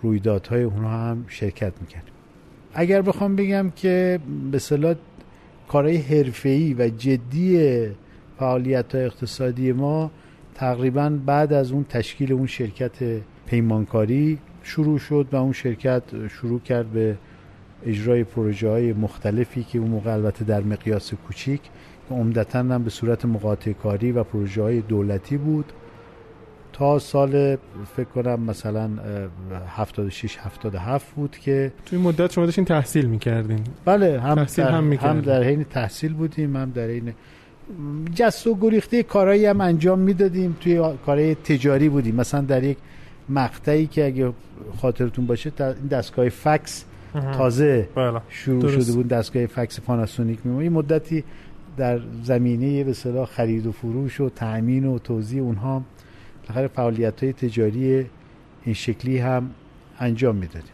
رویدادهای 0.03 0.63
اونها 0.63 1.11
هم 1.11 1.25
شرکت 1.29 1.73
می‌کردیم. 1.81 2.13
اگر 2.75 3.03
بخوام 3.03 3.37
بگم 3.37 3.73
که 3.77 4.21
به 4.51 4.59
صلاح 4.59 4.95
کارهای 5.69 5.97
حرفه‌ای 5.97 6.75
و 6.75 6.89
جدی 6.89 7.87
فعالیت 8.39 8.95
اقتصادی 8.95 9.73
ما 9.73 10.11
تقریبا 10.55 11.19
بعد 11.27 11.53
از 11.53 11.73
اون 11.73 11.85
تشکیل 11.85 12.33
اون 12.33 12.47
شرکت 12.47 13.21
پیمانکاری 13.47 14.39
شروع 14.63 14.99
شد 14.99 15.27
و 15.33 15.37
اون 15.37 15.53
شرکت 15.53 16.03
شروع 16.29 16.61
کرد 16.61 16.87
به 16.87 17.17
اجرای 17.85 18.25
پروژه 18.25 18.69
های 18.69 18.93
مختلفی 18.93 19.65
که 19.65 19.79
اون 19.79 19.91
موقع 19.91 20.13
البته 20.13 20.45
در 20.45 20.61
مقیاس 20.61 21.15
کوچیک 21.15 21.61
عمدتا 22.11 22.59
هم 22.59 22.85
به 22.85 22.91
صورت 22.91 23.25
مقاطع 23.25 23.73
کاری 23.73 24.13
و 24.13 24.25
پروژه 24.25 24.63
های 24.63 24.81
دولتی 24.81 25.37
بود. 25.37 25.73
تا 26.73 26.99
سال 26.99 27.57
فکر 27.97 28.09
کنم 28.15 28.41
مثلا 28.41 28.91
76 29.77 30.39
77 30.39 31.15
بود 31.15 31.37
که 31.39 31.73
توی 31.87 31.99
مدت 31.99 32.33
شما 32.33 32.45
داشتین 32.45 32.65
تحصیل 32.65 33.07
می‌کردین. 33.07 33.61
بله 33.85 34.21
هم 34.21 34.35
تحصیل 34.35 34.65
در, 34.65 34.71
هم 34.71 34.93
هم 34.93 35.21
در 35.21 35.43
حین 35.43 35.65
تحصیل 35.65 36.13
بودیم 36.13 36.57
هم 36.57 36.71
در 36.71 36.87
حین 36.87 37.13
جست 38.15 38.47
و 38.47 38.55
گریخته 38.61 39.03
کارهایی 39.03 39.47
هم 39.47 39.61
انجام 39.61 39.99
می‌دادیم. 39.99 40.57
توی 40.61 40.83
کارهای 41.07 41.35
تجاری 41.35 41.89
بودیم. 41.89 42.15
مثلا 42.15 42.41
در 42.41 42.65
یک 42.65 42.79
مقطعی 43.29 43.87
که 43.87 44.07
اگه 44.07 44.33
خاطرتون 44.81 45.27
باشه 45.27 45.53
این 45.59 45.87
دستگاه 45.91 46.29
فکس 46.29 46.85
تازه 47.21 47.89
بله. 47.95 48.21
شروع 48.29 48.63
درست. 48.63 48.81
شده 48.81 48.93
بود 48.93 49.09
دستگاه 49.09 49.47
فکس 49.47 49.81
پاناسونیک 49.81 50.39
میمون 50.45 50.65
یه 50.65 50.71
مدتی 50.71 51.25
در 51.77 52.01
زمینه 52.23 52.85
به 52.85 52.91
اصطلاح 52.91 53.27
خرید 53.27 53.67
و 53.67 53.73
فروش 53.73 54.21
و 54.21 54.29
تأمین 54.29 54.85
و 54.85 54.99
توزیع 54.99 55.43
اونها 55.43 55.83
بالاخره 56.43 56.69
فعالیت 56.69 57.23
های 57.23 57.33
تجاری 57.33 58.07
این 58.65 58.75
شکلی 58.75 59.19
هم 59.19 59.51
انجام 59.99 60.37
می‌دادیم 60.37 60.73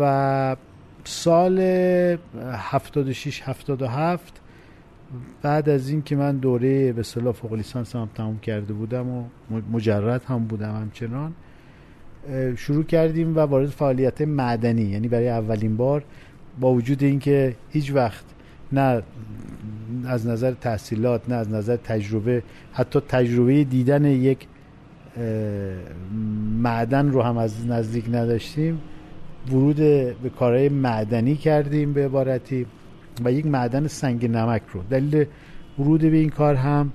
و 0.00 0.56
سال 1.04 1.60
76 2.52 3.42
77 3.44 4.40
بعد 5.42 5.68
از 5.68 5.88
این 5.88 6.02
که 6.02 6.16
من 6.16 6.36
دوره 6.36 6.92
به 6.92 7.00
اصطلاح 7.00 7.32
فوق 7.32 7.52
لیسانس 7.52 7.96
هم 7.96 8.08
تموم 8.14 8.38
کرده 8.38 8.72
بودم 8.72 9.08
و 9.08 9.24
مجرد 9.72 10.24
هم 10.24 10.46
بودم 10.46 10.74
همچنان 10.74 11.34
شروع 12.56 12.84
کردیم 12.84 13.36
و 13.36 13.40
وارد 13.40 13.68
فعالیت 13.68 14.20
معدنی 14.20 14.82
یعنی 14.82 15.08
برای 15.08 15.28
اولین 15.28 15.76
بار 15.76 16.04
با 16.60 16.72
وجود 16.72 17.02
اینکه 17.02 17.56
هیچ 17.70 17.92
وقت 17.92 18.24
نه 18.72 19.02
از 20.06 20.26
نظر 20.26 20.52
تحصیلات 20.52 21.28
نه 21.28 21.34
از 21.34 21.50
نظر 21.50 21.76
تجربه 21.76 22.42
حتی 22.72 23.00
تجربه 23.00 23.64
دیدن 23.64 24.04
یک 24.04 24.46
معدن 26.62 27.10
رو 27.10 27.22
هم 27.22 27.38
از 27.38 27.66
نزدیک 27.66 28.04
نداشتیم 28.08 28.80
ورود 29.48 29.76
به 30.22 30.30
کارهای 30.38 30.68
معدنی 30.68 31.36
کردیم 31.36 31.92
به 31.92 32.04
عبارتی 32.04 32.66
و 33.24 33.32
یک 33.32 33.46
معدن 33.46 33.86
سنگ 33.86 34.30
نمک 34.30 34.62
رو. 34.72 34.82
دلیل 34.90 35.24
ورود 35.78 36.00
به 36.00 36.16
این 36.16 36.28
کار 36.28 36.54
هم 36.54 36.92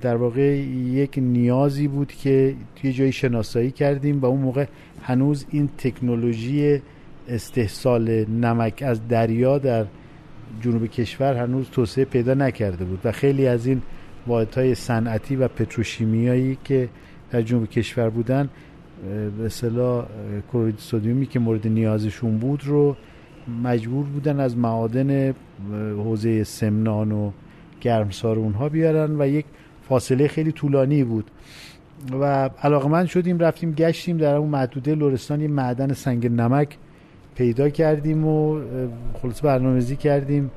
در 0.00 0.16
واقع 0.16 0.56
یک 0.76 1.18
نیازی 1.18 1.88
بود 1.88 2.12
که 2.12 2.54
توی 2.76 2.92
جایی 2.92 3.12
شناسایی 3.12 3.70
کردیم 3.70 4.20
و 4.20 4.26
اون 4.26 4.40
موقع 4.40 4.66
هنوز 5.02 5.46
این 5.50 5.68
تکنولوژی 5.78 6.82
استحصال 7.28 8.24
نمک 8.24 8.82
از 8.86 9.08
دریا 9.08 9.58
در 9.58 9.86
جنوب 10.62 10.86
کشور 10.86 11.34
هنوز 11.34 11.70
توسعه 11.70 12.04
پیدا 12.04 12.34
نکرده 12.34 12.84
بود 12.84 13.00
و 13.04 13.12
خیلی 13.12 13.46
از 13.46 13.66
این 13.66 13.82
واحدهای 14.26 14.74
صنعتی 14.74 15.36
و 15.36 15.48
پتروشیمیایی 15.48 16.58
که 16.64 16.88
در 17.30 17.42
جنوب 17.42 17.68
کشور 17.68 18.10
بودن 18.10 18.48
به 19.38 19.44
اصطلاح 19.44 20.06
کلورید 20.52 20.78
سدیومی 20.78 21.26
که 21.26 21.38
مورد 21.38 21.66
نیازشون 21.66 22.38
بود 22.38 22.62
رو 22.66 22.96
مجبور 23.62 24.04
بودن 24.04 24.40
از 24.40 24.56
معادن 24.56 25.34
حوزه 25.72 26.44
سمنان 26.44 27.12
و 27.12 27.30
گرمسار 27.80 28.38
اونها 28.38 28.68
بیارن 28.68 29.20
و 29.20 29.26
یک 29.28 29.44
فاصله 29.90 30.28
خیلی 30.28 30.52
طولانی 30.52 31.04
بود. 31.04 31.30
و 32.20 32.50
علاقمند 32.62 33.06
شدیم 33.06 33.38
رفتیم 33.38 33.72
گشتیم 33.72 34.16
در 34.16 34.34
اون 34.34 34.48
محدوده 34.48 34.94
لورستان 34.94 35.40
یه 35.40 35.48
معدن 35.48 35.92
سنگ 35.92 36.26
نمک 36.26 36.76
پیدا 37.34 37.68
کردیم 37.68 38.26
و 38.26 38.60
خلاص 39.22 39.44
برنامه‌ریزی 39.44 39.96
کردیم 39.96 40.50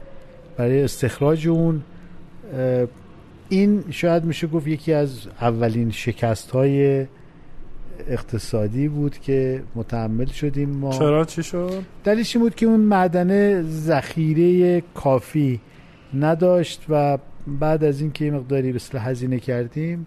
برای 0.58 0.84
استخراج 0.84 1.48
اون. 1.48 1.82
این 3.50 3.84
شاید 3.90 4.24
میشه 4.26 4.48
گفت 4.48 4.68
یکی 4.68 4.94
از 4.94 5.28
اولین 5.42 5.92
شکست 5.92 6.52
های 6.52 7.06
اقتصادی 8.08 8.88
بود 8.88 9.18
که 9.18 9.64
متحمل 9.76 10.26
شدیم 10.26 10.70
ما. 10.70 10.92
چرا؟ 10.92 11.26
چی 11.26 11.44
شد؟ 11.44 11.82
دلیلش 12.04 12.38
بود 12.38 12.56
که 12.56 12.66
اون 12.66 12.80
معدنه 12.80 13.62
ذخیره 13.62 14.82
کافی 14.94 15.60
نداشت 16.14 16.86
و 16.90 17.18
بعد 17.48 17.84
از 17.84 18.02
اینکه 18.02 18.32
مقداری 18.32 18.72
به 18.72 19.00
هزینه 19.00 19.40
کردیم 19.40 20.06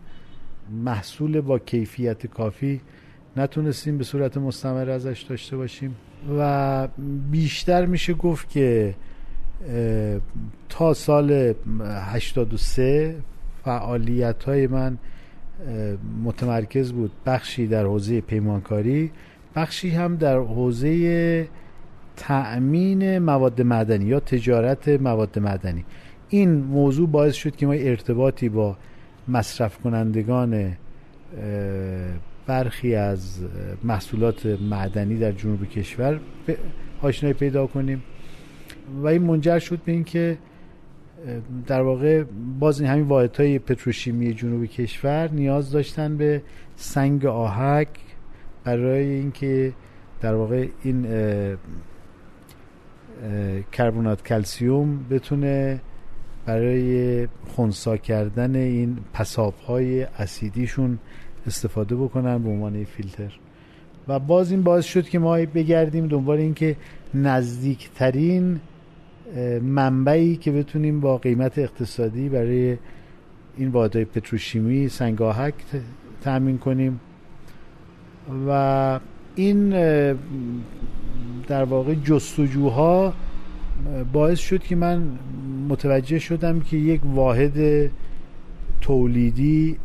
محصول 0.85 1.41
با 1.41 1.59
کیفیت 1.59 2.27
کافی 2.27 2.81
نتونستیم 3.37 3.99
به 3.99 4.05
صورت 4.05 4.37
مستمر 4.37 4.91
ازش 4.91 5.27
داشته 5.29 5.57
باشیم 5.57 5.97
و 6.39 6.89
بیشتر 7.31 7.87
میشه 7.87 8.15
گفت 8.15 8.51
که 8.51 8.95
تا 10.69 10.95
سال 10.95 11.55
83 11.81 13.17
فعالیت 13.65 14.45
های 14.45 14.67
من 14.67 14.99
متمرکز 16.25 16.93
بود. 16.93 17.11
بخشی 17.27 17.67
در 17.67 17.85
حوزه 17.85 18.21
پیمانکاری 18.21 19.11
بخشی 19.57 19.91
هم 19.91 20.17
در 20.17 20.39
حوزه 20.39 21.49
تأمین 22.17 23.19
مواد 23.19 23.63
معدنی 23.63 24.05
یا 24.05 24.21
تجارت 24.21 24.89
مواد 24.89 25.39
معدنی. 25.39 25.85
این 26.29 26.55
موضوع 26.55 27.09
باعث 27.09 27.35
شد 27.35 27.57
که 27.57 27.67
ما 27.67 27.73
ارتباطی 27.73 28.49
با 28.49 28.77
مصرف 29.29 29.79
کنندگان 29.79 30.77
برخی 32.47 32.95
از 32.95 33.45
محصولات 33.85 34.47
معدنی 34.47 35.19
در 35.19 35.33
جنوب 35.33 35.65
کشور 35.65 36.21
آشنایی 37.03 37.35
پیدا 37.35 37.67
کنیم. 37.67 38.03
و 39.03 39.07
این 39.07 39.23
منجر 39.23 39.59
شد 39.59 39.79
به 39.85 39.93
اینکه 39.93 40.39
در 41.67 41.83
واقع 41.83 42.25
باز 42.59 42.81
این 42.81 42.91
همین 42.91 43.09
واحدهای 43.09 43.59
پتروشیمی 43.59 44.35
جنوب 44.35 44.65
کشور 44.65 45.31
نیاز 45.31 45.71
داشتن 45.71 46.17
به 46.17 46.43
سنگ 46.77 47.27
آهک 47.27 47.89
برای 48.65 49.07
اینکه 49.07 49.73
در 50.21 50.35
واقع 50.35 50.69
این 50.83 51.07
کربونات 53.73 54.23
کلسیوم 54.23 55.07
بتونه 55.11 55.81
برای 56.47 57.29
خونسا 57.49 57.97
کردن 57.97 58.57
این 58.57 58.99
پساب 59.13 59.55
های 59.69 60.03
اسیدیشون 60.03 60.99
استفاده 61.47 61.97
بکنن 61.97 62.43
به 62.43 62.49
عنوان 62.49 62.85
فیلتر. 62.85 63.33
و 64.09 64.19
باز 64.19 64.51
این 64.51 64.63
باعث 64.63 64.85
شد 64.85 65.09
که 65.09 65.19
ما 65.19 65.37
بگردیم 65.37 66.07
دنبال 66.07 66.39
اینکه 66.39 66.77
نزدیکترین 67.15 68.61
منبعی 69.63 70.37
که 70.37 70.53
بتونیم 70.53 71.01
با 71.01 71.19
قیمت 71.19 71.59
اقتصادی 71.59 72.29
برای 72.29 72.77
این 73.57 73.69
واحدهای 73.69 74.05
پتروشیمی 74.05 74.89
سنگاهک 74.89 75.55
تأمین 76.23 76.59
کنیم. 76.59 77.01
و 78.49 79.01
این 79.35 79.71
در 81.49 81.65
واقع 81.65 81.95
جستجوها 81.95 83.15
باعث 84.13 84.39
شد 84.39 84.63
که 84.63 84.77
من 84.77 85.19
متوجه 85.69 86.19
شدم 86.19 86.61
که 86.61 86.77
یک 86.77 87.01
واحد 87.05 87.91
تولیدی 88.81 89.77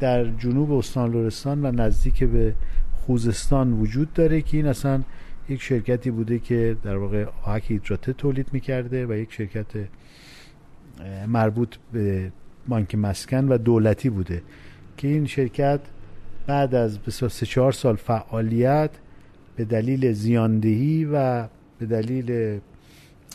در 0.00 0.24
جنوب 0.24 0.72
استان 0.72 1.12
لرستان 1.12 1.66
و 1.66 1.72
نزدیک 1.72 2.24
به 2.24 2.54
خوزستان 2.92 3.72
وجود 3.72 4.12
داره 4.12 4.42
که 4.42 4.56
این 4.56 4.66
اصلا 4.66 5.02
یک 5.48 5.62
شرکتی 5.62 6.10
بوده 6.10 6.38
که 6.38 6.76
در 6.82 6.96
واقع 6.96 7.26
آهک 7.42 7.70
هیدراته 7.70 8.12
تولید 8.12 8.46
می‌کرده 8.52 9.06
و 9.06 9.12
یک 9.12 9.32
شرکت 9.32 9.66
مربوط 11.28 11.76
به 11.92 12.32
بانک 12.68 12.94
مسکن 12.94 13.48
و 13.48 13.58
دولتی 13.58 14.10
بوده 14.10 14.42
که 14.96 15.08
این 15.08 15.26
شرکت 15.26 15.80
بعد 16.46 16.74
از 16.74 16.98
سه 17.08 17.46
چهار 17.46 17.72
سال 17.72 17.96
فعالیت 17.96 18.90
به 19.56 19.64
دلیل 19.64 20.12
زیاندهی 20.12 21.04
و 21.04 21.48
به 21.78 21.86
دلیل 21.86 22.60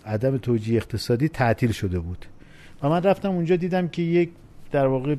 عدم 0.06 0.38
توجیه 0.38 0.78
اقتصادی 0.78 1.28
تعطیل 1.28 1.72
شده 1.72 2.00
بود. 2.00 2.26
و 2.84 2.89
من 2.89 3.04
رفتم 3.04 3.30
اونجا 3.30 3.56
دیدم 3.56 3.88
که 3.88 4.02
یک 4.02 4.30
در 4.72 4.88
واقع 4.88 5.15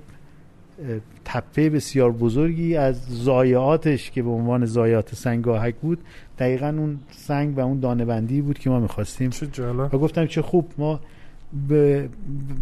تپه 1.24 1.70
بسیار 1.70 2.12
بزرگی 2.12 2.76
از 2.76 3.02
زایعاتش 3.08 4.10
که 4.10 4.22
به 4.22 4.30
عنوان 4.30 4.64
زایعات 4.64 5.14
سنگ 5.14 5.48
آهک 5.48 5.74
بود 5.74 5.98
دقیقا 6.38 6.68
اون 6.68 6.98
سنگ 7.10 7.58
و 7.58 7.60
اون 7.60 7.80
دانه 7.80 8.04
بندی 8.04 8.40
بود 8.40 8.58
که 8.58 8.70
ما 8.70 8.80
می‌خواستیم. 8.80 9.30
و 9.78 9.88
گفتم 9.88 10.26
چه 10.26 10.42
خوب 10.42 10.72
ما 10.78 11.00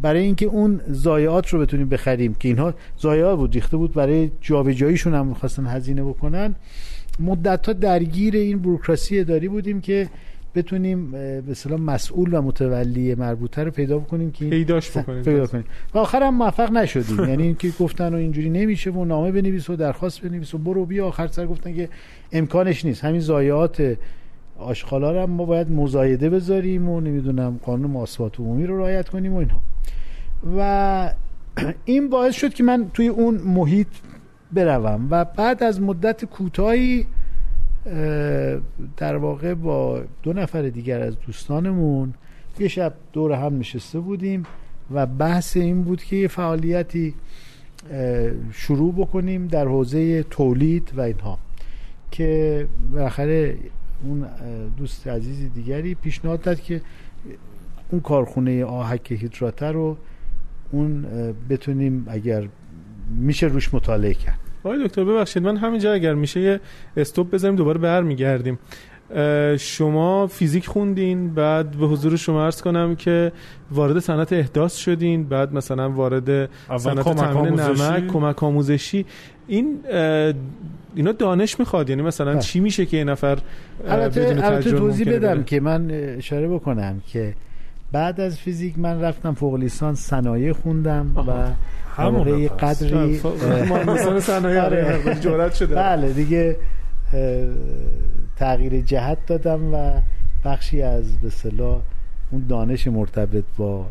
برای 0.02 0.22
اینکه 0.22 0.46
اون 0.46 0.80
زایعات 0.88 1.48
رو 1.48 1.60
بتونیم 1.60 1.88
بخریم 1.88 2.34
که 2.34 2.48
اینها 2.48 2.74
زایعات 2.98 3.38
بود 3.38 3.54
ریخته 3.54 3.76
بود 3.76 3.94
برای 3.94 4.30
جابجاییشون 4.40 5.14
هم 5.14 5.26
می‌خواستن 5.26 5.66
هزینه 5.66 6.04
بکنن. 6.04 6.54
مدت 7.20 7.66
ها 7.66 7.72
درگیر 7.72 8.36
این 8.36 8.58
بروکراسی 8.58 9.20
اداری 9.20 9.48
بودیم 9.48 9.80
که 9.80 10.08
بتونیم 10.54 11.10
به 11.10 11.42
اصطلاح 11.50 11.80
مسئول 11.80 12.34
و 12.34 12.42
متولی 12.42 13.14
مربوطه 13.14 13.64
رو 13.64 13.70
پیدا 13.70 13.98
بکنیم 13.98 14.30
که 14.30 14.48
پیداش 14.48 14.96
بکنیم. 14.96 15.22
پیدا 15.22 15.46
کنیم. 15.46 15.64
و 15.94 15.98
آخر 15.98 16.22
هم 16.22 16.34
موفق 16.34 16.72
نشدیم. 16.72 17.24
یعنی 17.30 17.42
اینکه 17.42 17.72
گفتن 17.80 18.14
و 18.14 18.16
اینجوری 18.16 18.50
نمیشه 18.50 18.90
و 18.90 19.04
نامه 19.04 19.32
بنویس 19.32 19.70
و 19.70 19.76
درخواست 19.76 20.20
بنویس 20.20 20.54
و 20.54 20.58
برو 20.58 20.86
بیا. 20.86 21.06
آخر 21.06 21.26
سر 21.26 21.46
گفتن 21.46 21.74
که 21.74 21.88
امکانش 22.32 22.84
نیست. 22.84 23.04
همین 23.04 23.20
ضایعات 23.20 23.96
آشغالا 24.58 25.12
رو 25.12 25.26
ما 25.26 25.44
باید 25.44 25.70
مزایده 25.70 26.30
بذاریم 26.30 26.88
و 26.88 27.00
نمی‌دونم 27.00 27.60
قانون 27.62 27.90
مواصلات 27.90 28.40
عمومی 28.40 28.66
رو 28.66 28.78
رعایت 28.78 29.08
کنیم 29.08 29.34
و 29.34 29.36
اینها. 29.36 29.60
و 30.56 31.14
این 31.84 32.08
باعث 32.08 32.34
شد 32.34 32.54
که 32.54 32.62
من 32.62 32.90
توی 32.94 33.08
اون 33.08 33.34
محیط 33.34 33.88
بروم 34.52 35.08
و 35.10 35.24
بعد 35.24 35.62
از 35.62 35.80
مدت 35.80 36.24
کوتاهی 36.24 37.06
در 38.96 39.16
واقع 39.16 39.54
با 39.54 40.02
دو 40.22 40.32
نفر 40.32 40.62
دیگر 40.62 41.00
از 41.00 41.20
دوستانمون 41.26 42.14
یه 42.58 42.68
شب 42.68 42.94
دور 43.12 43.32
هم 43.32 43.58
نشسته 43.58 44.00
بودیم 44.00 44.42
و 44.90 45.06
بحث 45.06 45.56
این 45.56 45.82
بود 45.82 46.02
که 46.02 46.16
یه 46.16 46.28
فعالیتی 46.28 47.14
شروع 48.52 48.94
بکنیم 48.94 49.46
در 49.46 49.68
حوزه 49.68 50.22
تولید 50.22 50.92
و 50.96 51.00
اینها 51.00 51.38
که 52.10 52.66
بالاخره 52.92 53.56
اون 54.04 54.26
دوست 54.76 55.08
عزیز 55.08 55.52
دیگری 55.54 55.94
پیشنهاد 55.94 56.40
داد 56.40 56.60
که 56.60 56.80
اون 57.90 58.00
کارخونه 58.00 58.64
آهک 58.64 59.12
هیدراته 59.12 59.66
رو 59.66 59.96
اون 60.72 61.06
بتونیم 61.48 62.06
اگر 62.08 62.48
میشه 63.16 63.46
روش 63.46 63.74
مطالعه 63.74 64.14
کرد. 64.14 64.43
آقای 64.64 64.84
دکتر 64.84 65.04
ببخشید 65.04 65.42
من 65.42 65.56
همینجا 65.56 65.92
اگر 65.92 66.14
میشه 66.14 66.40
یه 66.40 66.60
استوب 66.96 67.34
بذاریم 67.34 67.56
دوباره 67.56 67.78
برمیگردیم. 67.78 68.58
شما 69.58 70.26
فیزیک 70.26 70.66
خوندین 70.66 71.34
بعد 71.34 71.70
به 71.70 71.86
حضور 71.86 72.16
شما 72.16 72.44
عرض 72.44 72.62
کنم 72.62 72.96
که 72.96 73.32
وارد 73.70 73.98
صنعت 73.98 74.32
احداث 74.32 74.76
شدین 74.76 75.24
بعد 75.24 75.54
مثلا 75.54 75.90
وارد 75.90 76.50
صنعت 76.78 77.16
تامین 77.16 77.60
نمک 77.60 78.06
کمک 78.06 78.42
آموزشی. 78.42 79.06
این 79.46 79.78
اینا 80.94 81.12
دانش 81.12 81.60
می‌خواد 81.60 81.90
یعنی 81.90 82.02
مثلا 82.02 82.32
بله. 82.32 82.40
چی 82.40 82.60
میشه 82.60 82.86
که 82.86 82.96
یه 82.96 83.04
نفر 83.04 83.38
البته 83.88 84.38
البته 84.42 84.72
توضیح 84.72 85.12
بدم 85.12 85.42
که 85.44 85.60
من 85.60 85.90
اشاره 85.90 86.48
بکنم 86.48 87.02
که 87.06 87.34
بعد 87.94 88.20
از 88.20 88.38
فیزیک 88.38 88.78
من 88.78 89.00
رفتم 89.00 89.34
فوق 89.34 89.54
لیسانس 89.54 90.00
صنایع 90.00 90.52
خوندم 90.52 91.12
و 91.16 91.50
همون 91.96 92.48
قدری 92.48 93.20
صنایع 94.20 94.62
آره. 94.62 95.18
جرأت 95.20 95.54
شده 95.54 95.74
بله 95.74 96.12
دیگه 96.12 96.56
تغییر 98.36 98.80
جهت 98.80 99.18
دادم 99.26 99.74
و 99.74 100.00
بخشی 100.44 100.82
از 100.82 101.20
به 101.20 101.30
صلاح 101.30 101.80
اون 102.30 102.46
دانش 102.48 102.86
مرتبط 102.86 103.44
با 103.56 103.86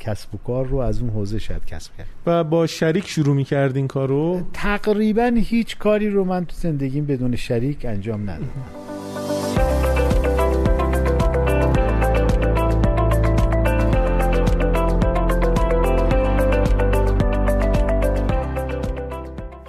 کسب 0.00 0.34
و 0.34 0.38
کار 0.38 0.66
رو 0.66 0.78
از 0.78 1.00
اون 1.00 1.10
حوزه 1.10 1.38
شاید 1.38 1.64
کسب 1.64 1.96
کرد 1.98 2.06
و 2.26 2.44
با 2.44 2.66
شریک 2.66 3.08
شروع 3.08 3.36
می 3.36 3.44
کردین 3.44 3.88
کارو؟ 3.88 4.42
تقریبا 4.52 5.32
هیچ 5.36 5.78
کاری 5.78 6.10
رو 6.10 6.24
من 6.24 6.44
تو 6.44 6.56
زندگیم 6.56 7.06
بدون 7.06 7.36
شریک 7.36 7.84
انجام 7.84 8.30
ندادم. 8.30 9.33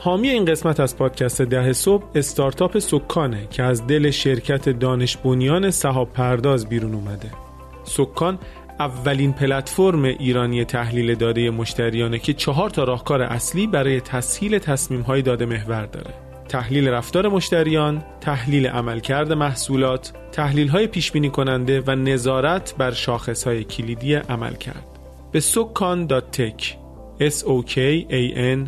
حامی 0.06 0.30
این 0.30 0.46
قسمت 0.46 0.80
از 0.80 0.98
پادکست 0.98 1.42
ده 1.42 1.74
صبح 1.74 2.04
استارتاپ 2.16 2.80
سکانه 2.80 3.48
که 3.52 3.64
از 3.64 3.88
دل 3.88 4.12
شرکت 4.12 4.70
دانش 4.70 5.18
بنیان 5.18 5.72
صحاب 5.72 6.14
پرداز 6.14 6.70
بیرون 6.70 6.94
اومده 6.94 7.32
سکان 7.84 8.40
اولین 8.80 9.34
پلتفرم 9.34 10.04
ایرانی 10.04 10.66
تحلیل 10.66 11.16
داده 11.16 11.50
مشتریانه 11.50 12.20
که 12.20 12.34
چهار 12.34 12.70
تا 12.70 12.84
راهکار 12.84 13.22
اصلی 13.22 13.68
برای 13.68 14.02
تسهیل 14.02 14.60
تصمیم 14.60 15.02
های 15.02 15.22
داده 15.22 15.46
محور 15.46 15.86
داره 15.86 16.14
تحلیل 16.50 16.88
رفتار 16.88 17.28
مشتریان، 17.28 18.04
تحلیل 18.22 18.68
عملکرد 18.68 19.34
محصولات، 19.34 20.14
تحلیل 20.32 20.68
های 20.68 20.88
پیش 20.88 21.12
بینی 21.12 21.30
کننده 21.30 21.84
و 21.88 21.96
نظارت 21.96 22.76
بر 22.78 22.92
شاخص 22.92 23.44
های 23.44 23.64
کلیدی 23.64 24.16
عملکرد. 24.16 24.86
به 25.32 25.40
سکان.tech 25.40 26.85
sokan.tech 27.20 28.66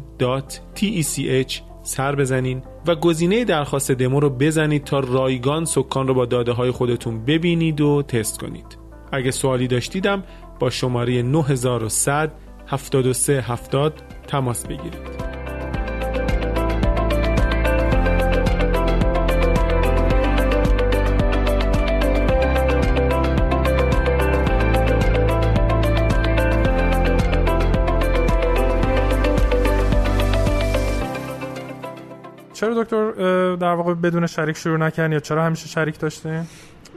سر 1.84 2.16
بزنین 2.16 2.62
و 2.88 2.96
گزینه 2.96 3.46
درخواست 3.46 3.92
دمو 3.92 4.20
رو 4.20 4.30
بزنید 4.30 4.84
تا 4.84 5.00
رایگان 5.00 5.66
سکان 5.66 6.08
رو 6.08 6.14
با 6.14 6.26
داده 6.26 6.52
های 6.52 6.72
خودتون 6.72 7.26
ببینید 7.26 7.82
و 7.82 8.02
تست 8.02 8.40
کنید. 8.40 8.78
اگه 9.12 9.32
سوالی 9.32 9.68
داشتیدم 9.68 10.24
با 10.60 10.70
شماره 10.70 11.22
9100 11.22 12.32
7370 12.68 14.02
تماس 14.28 14.66
بگیرید. 14.66 15.47
چرا 32.58 32.84
دکتر 32.84 33.12
در 33.56 33.74
واقع 33.74 33.94
بدون 33.94 34.28
شریک 34.28 34.58
شروع 34.58 34.78
نکردین 34.78 35.12
یا 35.12 35.20
چرا 35.20 35.46
همیشه 35.46 35.68
شریک 35.68 36.00
داشتین؟ 36.00 36.42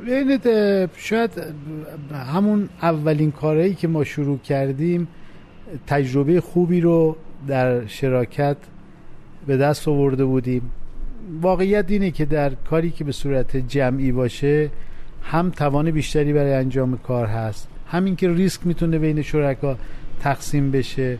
ببینید 0.07 0.49
شاید 0.97 1.31
همون 2.33 2.69
اولین 2.83 3.31
کارهایی 3.33 3.75
که 3.75 3.89
ما 3.89 4.05
شروع 4.05 4.39
کردیم 4.39 5.09
تجربه 5.87 6.41
خوبی 6.41 6.81
رو 6.81 7.17
در 7.49 7.87
شراکت 7.87 8.57
به 9.47 9.57
دست 9.57 9.89
آورده 9.89 10.25
بودیم. 10.25 10.71
واقعیت 11.41 11.85
اینه 11.89 12.11
که 12.11 12.25
در 12.25 12.51
کاری 12.71 12.91
که 12.91 13.05
به 13.05 13.13
صورت 13.13 13.57
جمعی 13.57 14.13
باشه 14.13 14.71
هم 15.23 15.51
توان 15.51 15.91
بیشتری 15.91 16.33
برای 16.33 16.55
انجام 16.55 16.99
کار 16.99 17.27
هست. 17.27 17.69
همین 17.87 18.17
که 18.17 18.29
ریسک 18.29 18.61
می‌تونه 18.67 18.99
بین 18.99 19.23
شرکا 19.23 19.77
تقسیم 20.21 20.71
بشه 20.71 21.19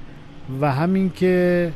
و 0.61 0.73
همین 0.73 1.11
که 1.11 1.73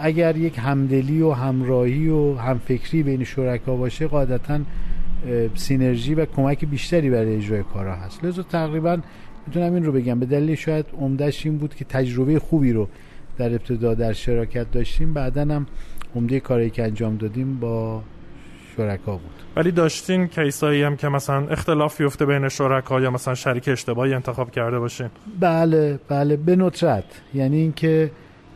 اگر 0.00 0.36
یک 0.36 0.58
همدلی 0.58 1.22
و 1.22 1.30
همراهی 1.30 2.08
و 2.08 2.34
همفکری 2.34 3.02
بین 3.02 3.24
شرکا 3.24 3.76
باشه 3.76 4.06
قاعدتا 4.06 4.60
سینرژی 5.54 6.14
و 6.14 6.26
کمک 6.26 6.64
بیشتری 6.64 7.10
برای 7.10 7.36
اجرای 7.36 7.62
کارها 7.62 7.94
هست. 7.94 8.24
لذا 8.24 8.42
تقریبا 8.42 8.98
می‌تونم 9.46 9.74
این 9.74 9.84
رو 9.84 9.92
بگم. 9.92 10.20
به 10.20 10.26
دلیل 10.26 10.54
شاید 10.54 10.86
عمدهش 11.00 11.46
این 11.46 11.58
بود 11.58 11.74
که 11.74 11.84
تجربه 11.84 12.38
خوبی 12.38 12.72
رو 12.72 12.88
در 13.38 13.50
ابتدا 13.50 13.94
در 13.94 14.12
شراکت 14.12 14.70
داشتیم. 14.70 15.14
بعدا 15.14 15.40
هم 15.40 15.66
عمده 16.16 16.40
کاری 16.40 16.70
که 16.70 16.82
انجام 16.82 17.16
دادیم 17.16 17.58
با 17.60 18.02
شرکا 18.76 19.12
بود. 19.12 19.30
ولی 19.56 19.70
داشتین 19.70 20.26
کیسایی 20.26 20.82
هم 20.82 20.96
که 20.96 21.08
مثلا 21.08 21.48
اختلاف 21.48 22.00
یفته 22.00 22.26
بین 22.26 22.48
شرکا 22.48 23.00
یا 23.00 23.10
مثلا 23.10 23.34
شریک 23.34 23.68
اشتباهی 23.68 24.14
انتخاب 24.14 24.50
کرده 24.50 24.78
باشین؟ 24.78 25.08
بله 25.40 25.98
بله 26.08 26.36
به 26.36 26.56
ندرت. 26.56 27.04
یعنی 27.34 27.56
اینکه 27.56 28.10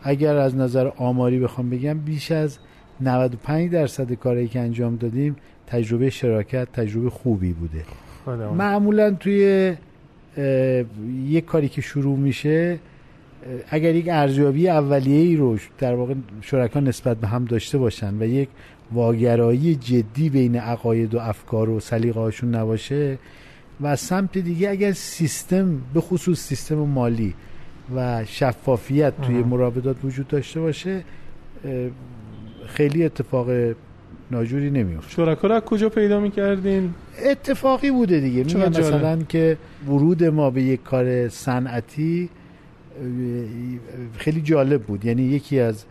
اگر 0.06 0.36
از 0.36 0.56
نظر 0.56 0.90
آماری 0.96 1.38
بخوام 1.38 1.70
بگم 1.70 1.98
بیش 1.98 2.32
از 2.32 2.58
95 3.00 3.70
درصد 3.70 4.12
کاری 4.12 4.48
که 4.48 4.60
انجام 4.60 4.96
دادیم 4.96 5.36
تجربه 5.66 6.10
شراکت 6.10 6.72
تجربه 6.72 7.10
خوبی 7.10 7.52
بوده. 7.52 7.84
معمولا 8.54 9.10
توی 9.10 9.74
یک 11.26 11.44
کاری 11.44 11.68
که 11.68 11.80
شروع 11.80 12.18
میشه 12.18 12.78
اگر 13.70 13.94
یک 13.94 14.08
ارزیابی 14.08 14.68
اولیه 14.68 15.20
ای 15.20 15.36
رو 15.36 15.58
در 15.78 15.94
واقع 15.94 16.14
شرکا 16.40 16.80
نسبت 16.80 17.16
به 17.16 17.26
هم 17.26 17.44
داشته 17.44 17.78
باشن 17.78 18.22
و 18.22 18.24
یک 18.24 18.48
واگرایی 18.92 19.74
جدی 19.74 20.30
بین 20.30 20.56
عقاید 20.56 21.14
و 21.14 21.18
افکار 21.18 21.70
و 21.70 21.80
سلیقه 21.80 22.20
هاشون 22.20 22.54
نباشه 22.54 23.18
و 23.80 23.96
سمت 23.96 24.38
دیگه 24.38 24.70
اگر 24.70 24.92
سیستم 24.92 25.80
به 25.94 26.00
خصوص 26.00 26.40
سیستم 26.40 26.74
مالی 26.74 27.34
و 27.94 28.24
شفافیت 28.24 29.20
توی 29.22 29.36
مراودات 29.36 29.96
وجود 30.04 30.28
داشته 30.28 30.60
باشه 30.60 31.04
خیلی 32.66 33.04
اتفاق 33.04 33.48
ناجوری 34.30 34.70
نمیفته 34.70 35.10
شرکا 35.10 35.48
رو 35.48 35.60
کجا 35.60 35.88
پیدا 35.88 36.20
می‌کردین؟ 36.20 36.94
اتفاقی 37.30 37.90
بوده 37.90 38.20
دیگه. 38.20 38.44
میگم 38.44 38.68
مثلا 38.68 39.16
که 39.28 39.56
ورود 39.86 40.24
ما 40.24 40.50
به 40.50 40.62
یک 40.62 40.82
کار 40.82 41.28
صنعتی 41.28 42.28
خیلی 44.16 44.40
جالب 44.40 44.82
بود. 44.82 45.04
یعنی 45.04 45.22
یکی 45.22 45.60
از 45.60 45.84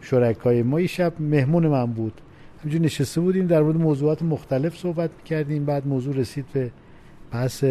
شرکای 0.00 0.62
ما 0.62 0.80
یه 0.80 0.86
شب 0.86 1.12
مهمون 1.20 1.66
من 1.66 1.86
بود. 1.86 2.20
همینجور 2.60 2.82
نشسته 2.82 3.20
بودیم 3.20 3.46
در 3.46 3.62
مورد 3.62 3.76
موضوعات 3.76 4.22
مختلف 4.22 4.78
صحبت 4.78 5.10
کردیم. 5.24 5.64
بعد 5.64 5.86
موضوع 5.86 6.16
رسید 6.16 6.44
به 6.52 6.70
بحث 7.32 7.64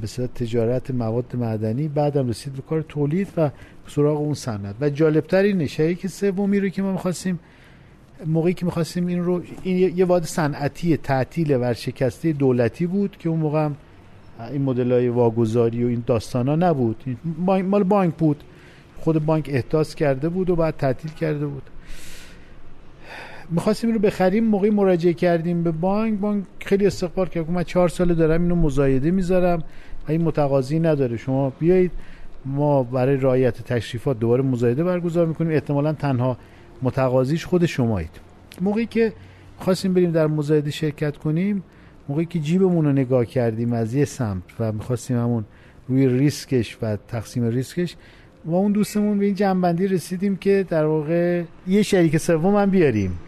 به 0.00 0.26
تجارت 0.26 0.90
مواد 0.90 1.36
معدنی 1.36 1.88
بعدم 1.88 2.28
رسید 2.28 2.52
به 2.52 2.62
کار 2.62 2.82
تولید 2.82 3.28
و 3.36 3.50
سراغ 3.88 4.20
اون 4.20 4.34
صنعت. 4.34 4.74
و 4.80 4.90
جالبتر 4.90 5.42
اینه 5.42 5.66
که 5.94 6.08
سومی 6.08 6.60
رو 6.60 6.68
که 6.68 6.82
ما 6.82 6.92
می‌خواستیم 6.92 7.38
موقعی 8.26 8.54
که 8.54 8.64
می‌خواستیم 8.64 9.06
این 9.06 9.24
رو 9.24 9.42
این 9.62 9.96
یه 9.98 10.04
واد 10.04 10.24
صنعتی 10.24 10.96
تعطیل 10.96 11.56
ورشکسته 11.56 12.32
دولتی 12.32 12.86
بود 12.86 13.16
که 13.18 13.28
اون 13.28 13.38
موقع 13.40 13.64
هم 13.64 13.76
این 14.50 14.62
مدل 14.62 14.92
های 14.92 15.08
واگذاری 15.08 15.84
و 15.84 15.88
این 15.88 16.02
داستان 16.06 16.48
ها 16.48 16.56
نبود 16.56 17.04
مال 17.46 17.82
بانک 17.82 18.14
بود. 18.14 18.44
خود 19.00 19.26
بانک 19.26 19.50
احداث 19.52 19.94
کرده 19.94 20.28
بود 20.28 20.50
و 20.50 20.56
بعد 20.56 20.76
تعطیل 20.76 21.10
کرده 21.10 21.46
بود. 21.46 21.62
می‌خواستیم 23.50 23.92
رو 23.92 23.98
بخریم 23.98 24.44
موقعی 24.44 24.70
مراجعه 24.70 25.12
کردیم 25.12 25.62
به 25.62 25.70
بانک. 25.70 26.18
بانک 26.18 26.44
خیلی 26.60 26.86
استقبال 26.86 27.26
کرد. 27.26 27.50
من 27.50 27.62
چهار 27.62 27.88
ساله 27.88 28.14
دارم 28.14 28.42
اینو 28.42 28.54
مزایده 28.54 29.10
می‌ذارم 29.10 29.58
و 30.08 30.12
این 30.12 30.22
متقاضی 30.22 30.78
نداره. 30.78 31.16
شما 31.16 31.50
بیایید 31.50 31.92
ما 32.44 32.82
برای 32.82 33.16
رعایت 33.16 33.62
تشریفات 33.62 34.18
دوباره 34.18 34.42
مزایده 34.42 34.84
برگزار 34.84 35.26
می‌کنیم. 35.26 35.52
احتمالا 35.52 35.92
تنها 35.92 36.36
متقاضیش 36.82 37.44
خود 37.44 37.66
شمایید. 37.66 38.10
موقعی 38.60 38.86
که 38.86 39.12
خواستیم 39.58 39.94
بریم 39.94 40.10
در 40.10 40.26
مزایده 40.26 40.70
شرکت 40.70 41.16
کنیم 41.16 41.62
موقعی 42.08 42.26
که 42.26 42.38
جیبمون 42.38 42.84
رو 42.84 42.92
نگاه 42.92 43.24
کردیم 43.24 43.72
از 43.72 43.94
یه 43.94 44.04
سمت 44.04 44.42
و 44.60 44.72
می‌خواستیم 44.72 45.16
همون 45.18 45.44
روی 45.88 46.08
ریسکش 46.08 46.78
و 46.82 46.96
تقسیم 47.08 47.48
ریسکش 47.48 47.96
و 48.44 48.54
اون 48.54 48.72
دوستمون 48.72 49.18
به 49.18 49.24
این 49.24 49.34
جنبندی 49.34 49.86
رسیدیم 49.86 50.36
که 50.36 50.66
در 50.68 50.84
واقع 50.84 51.42
یه 51.68 51.82
شریک 51.82 52.16
سوم 52.16 52.56
هم 52.56 52.70
بیاریم. 52.70 53.18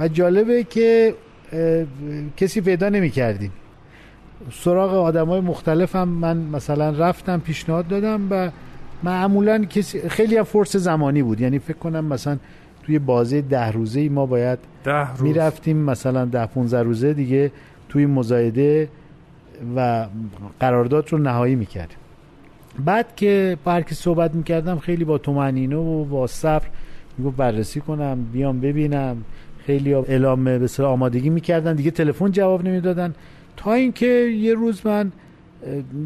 و 0.00 0.08
جالبه 0.08 0.64
که 0.64 1.14
کسی 2.36 2.60
پیدا 2.60 2.88
نمی 2.88 3.10
کردیم 3.10 3.52
سراغ 4.52 4.94
آدم 4.94 5.28
های 5.28 5.40
مختلف 5.40 5.96
هم 5.96 6.08
من 6.08 6.36
مثلا 6.36 6.90
رفتم 6.90 7.40
پیشنهاد 7.40 7.88
دادم 7.88 8.26
و 8.30 8.50
معمولا 9.02 9.64
کسی 9.64 10.08
خیلی 10.08 10.36
هم 10.36 10.44
فرص 10.44 10.76
زمانی 10.76 11.22
بود. 11.22 11.40
یعنی 11.40 11.58
فکر 11.58 11.76
کنم 11.76 12.04
مثلا 12.04 12.38
توی 12.82 12.98
بازه 12.98 13.40
ده 13.40 13.70
روزه 13.70 14.00
ای 14.00 14.08
ما 14.08 14.26
باید 14.26 14.58
ده 14.84 15.10
روز. 15.10 15.22
می‌رفتیم 15.22 15.76
مثلا 15.76 16.24
ده 16.24 16.46
15 16.46 16.82
روزه 16.82 17.12
دیگه 17.12 17.52
توی 17.88 18.06
مزایده 18.06 18.88
و 19.76 20.06
قرارداد 20.60 21.12
رو 21.12 21.18
نهایی 21.18 21.54
می‌کردیم. 21.54 21.96
بعد 22.84 23.16
که 23.16 23.58
با 23.64 23.72
هر 23.72 23.84
صحبت 23.92 24.34
می‌کردم 24.34 24.78
خیلی 24.78 25.04
با 25.04 25.18
تومنینه 25.18 25.76
و 25.76 26.04
با 26.04 26.26
صبر 26.26 26.66
میگو 27.18 27.30
بررسی 27.30 27.80
کنم 27.80 28.24
بیام 28.32 28.60
ببینم. 28.60 29.24
خیلی 29.66 29.94
اعلام 29.94 30.44
به 30.44 30.68
آمادگی 30.84 31.30
می‌کردن. 31.30 31.74
دیگه 31.74 31.90
تلفن 31.90 32.30
جواب 32.30 32.64
نمی‌دادن. 32.64 33.14
تا 33.56 33.72
اینکه 33.72 34.06
یه 34.40 34.54
روز 34.54 34.86
من 34.86 35.12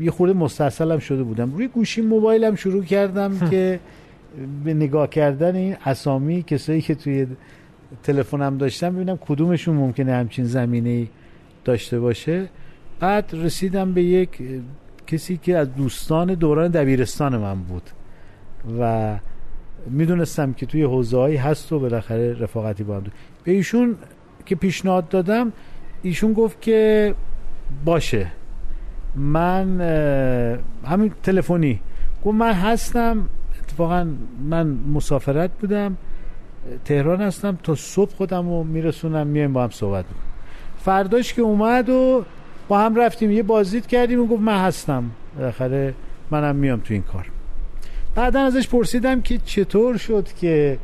یه 0.01 0.11
خورده 0.11 0.35
مستحصلم 0.35 0.99
شده 0.99 1.23
بودم. 1.23 1.53
روی 1.53 1.69
گوشی 1.69 2.01
موبایلم 2.03 2.55
شروع 2.55 2.85
کردم 2.85 3.39
که 3.51 3.81
به 4.65 4.75
نگاه 4.75 5.09
کردن 5.11 5.57
این 5.57 5.77
اسامی 5.85 6.43
کسایی 6.43 6.81
که 6.81 6.95
توی 6.95 7.27
تلفنم 8.03 8.59
داشتم 8.59 8.95
ببینم 8.95 9.17
کدومشون 9.17 9.77
ممکنه 9.77 10.13
همچین 10.13 10.45
زمینه 10.45 11.07
داشته 11.65 12.01
باشه. 12.01 12.49
بعد 13.01 13.31
رسیدم 13.33 13.93
به 13.93 14.03
یک 14.03 14.31
کسی 15.07 15.37
که 15.37 15.57
از 15.57 15.75
دوستان 15.75 16.35
دوران 16.35 16.71
دبیرستان 16.71 17.37
من 17.37 17.63
بود 17.63 17.91
و 18.81 19.15
می‌دونستم 19.91 20.53
که 20.53 20.67
توی 20.67 20.83
حوزه 20.83 21.39
هست 21.39 21.73
و 21.73 21.79
بالاخره 21.79 22.39
رفاقتی 22.39 22.85
با 22.85 22.97
هم 22.97 23.03
به 23.49 23.55
ایشون 23.55 23.97
که 24.47 24.55
پیشنهاد 24.55 25.09
دادم 25.09 25.53
ایشون 26.03 26.33
گفت 26.33 26.61
که 26.61 27.15
باشه. 27.85 28.27
من 29.17 29.81
همین 30.87 31.13
تلفنی. 31.23 31.81
گفت 32.25 32.35
من 32.35 32.53
هستم 32.53 33.29
اتفاقا 33.63 34.07
من 34.51 34.67
مسافرت 34.67 35.51
بودم 35.61 35.97
تهران 36.85 37.21
هستم 37.21 37.59
تا 37.63 37.75
صبح 37.75 38.15
خودم 38.15 38.49
رو 38.49 38.65
میرسونم 38.65 39.27
میایم 39.27 39.53
با 39.53 39.63
هم 39.63 39.71
صحبت 39.71 40.05
بکنم 40.05 40.19
فرداش 40.85 41.35
که 41.35 41.43
اومد 41.43 41.89
و 41.89 42.25
با 42.69 42.79
هم 42.79 42.97
رفتیم 42.97 43.31
یه 43.31 43.43
بازدید 43.43 43.87
کردیم 43.87 44.21
و 44.21 44.27
گفت 44.27 44.43
من 44.43 44.59
هستم. 44.59 45.11
بالاخره 45.39 45.95
منم 46.31 46.57
میام 46.57 46.81
تو 46.81 46.95
این 46.95 47.03
کار. 47.03 47.27
بعدا 48.15 48.41
ازش 48.41 48.69
پرسیدم 48.69 49.21
که 49.21 49.39
چطور 49.39 49.97
شد 49.97 50.29
که 50.41 50.79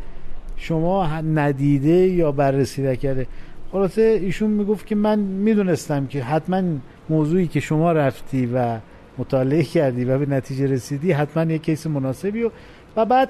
شما 0.57 1.21
ندیده 1.21 1.90
یا 1.90 2.33
بررسی 2.33 2.83
نکرده 2.83 3.27
خلاصه 3.73 4.03
ایشون 4.03 4.51
می‌گفت 4.51 4.87
که 4.87 4.95
من 4.95 5.19
می‌دونستم 5.19 6.07
که 6.07 6.23
حتما 6.23 6.62
موضوعی 7.09 7.47
که 7.47 7.61
شما 7.61 7.93
رفتی 7.93 8.47
و 8.55 8.79
مطالعه 9.19 9.62
کردی 9.62 10.05
و 10.05 10.19
به 10.19 10.27
نتیجه 10.27 10.67
رسیدی 10.67 11.12
حتما 11.12 11.53
یه 11.53 11.59
کیس 11.59 11.87
مناسبی 11.87 12.43
و, 12.43 12.51
و 12.97 13.05
بعد 13.05 13.29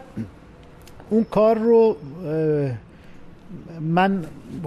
اون 1.11 1.25
کار 1.25 1.59
رو 1.59 1.97
من 3.81 4.25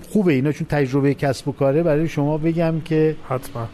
خوبه 0.10 0.34
اینا 0.34 0.52
چون 0.52 0.68
تجربه 0.68 1.14
کسب 1.14 1.48
و 1.48 1.52
کاره 1.52 1.84
برای 1.84 2.08
شما 2.08 2.38
بگم 2.38 2.82
که 2.86 3.16
حتما. 3.30 3.68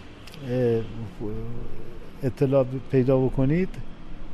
اطلاع 2.24 2.65
پیدا 2.91 3.17
بکنید. 3.17 3.69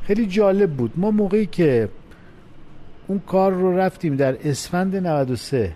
خیلی 0.02 0.26
جالب 0.26 0.70
بود. 0.70 0.92
ما 0.96 1.10
موقعی 1.10 1.46
که 1.46 1.88
اون 3.10 3.20
کار 3.26 3.52
رو 3.52 3.76
رفتیم 3.76 4.16
در 4.16 4.36
اسفند 4.48 4.96
93 4.96 5.72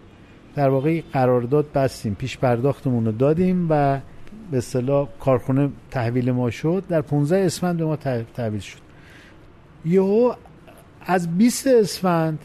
در 0.57 0.69
واقع 0.69 1.01
قرارداد 1.13 1.73
بستیم 1.75 2.15
پیش 2.15 2.39
پرداختمون 2.39 3.05
رو 3.05 3.13
دادیم 3.13 3.67
و 3.71 3.99
به 4.51 4.59
اصطلاح 4.59 5.09
کارخونه 5.21 5.69
تحویل 5.91 6.31
ما 6.31 6.51
شد. 6.51 6.85
در 6.89 7.01
15 7.01 7.37
اسفند 7.37 7.77
به 7.77 7.85
ما 7.85 7.97
تحویل 8.37 8.61
شد. 8.61 8.79
یهو 9.85 10.35
از 11.07 11.39
20 11.39 11.67
اسفند 11.67 12.39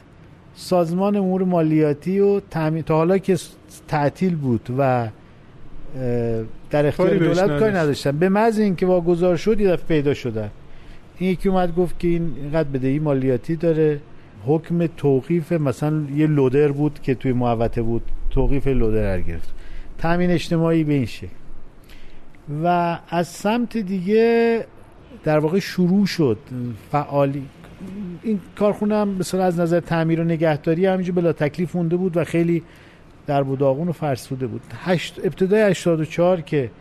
سازمان 0.56 1.16
امور 1.16 1.44
مالیاتی 1.44 2.20
و 2.20 2.40
تامین 2.40 2.84
تا 2.84 2.96
حالا 2.96 3.18
که 3.18 3.38
تعطیل 3.88 4.36
بود 4.36 4.70
و 4.78 5.08
در 6.70 6.86
اختیار 6.86 7.18
دولت 7.18 7.60
کاری 7.60 7.74
نداشتن. 7.74 8.18
به 8.18 8.30
محض 8.30 8.60
اینکه 8.60 8.86
واگذار 8.86 9.36
شد 9.36 9.60
یه 9.60 9.76
پیدا 9.76 10.14
شدن. 10.14 10.50
این 11.18 11.30
یکی 11.32 11.50
اومد 11.50 11.76
گفت 11.76 12.00
که 12.00 12.08
این 12.08 12.34
اینقدر 12.42 12.70
بدهی 12.70 13.00
مالیاتی 13.00 13.56
داره. 13.56 14.00
حکم 14.46 14.88
توقیف 14.88 15.52
مثلا 15.52 16.04
یه 16.16 16.28
لودر 16.28 16.72
بود 16.72 17.00
که 17.02 17.16
توی 17.16 17.34
محوطه 17.34 17.82
بود 17.82 18.02
توقیف 18.30 18.68
لودر 18.68 19.22
گرفت. 19.22 19.54
تامین 19.98 20.32
اجتماعی 20.32 20.84
به 20.84 20.94
این 20.94 21.06
شکل. 21.06 21.28
و 22.64 23.00
از 23.10 23.28
سمت 23.28 23.78
دیگه 23.78 24.66
در 25.24 25.40
واقع 25.40 25.60
شروع 25.60 26.06
شد 26.06 26.38
فعالی. 26.92 27.46
این 28.24 28.40
کارخونه 28.56 28.96
هم 28.96 29.10
مثلا 29.10 29.44
از 29.44 29.60
نظر 29.60 29.80
تعمیر 29.80 30.22
و 30.22 30.24
نگهداری 30.24 30.86
همینجور 30.86 31.16
بلا 31.16 31.34
تکلیف 31.34 31.76
مونده 31.76 31.96
بود 31.96 32.18
و 32.18 32.24
خیلی 32.24 32.64
در 33.28 33.44
بوداغون 33.44 33.88
و 33.88 33.92
فرسوده 33.92 34.48
بود. 34.48 34.62
هشت 34.74 35.20
ابتدای 35.24 35.62
84 35.62 36.42
که 36.42 36.72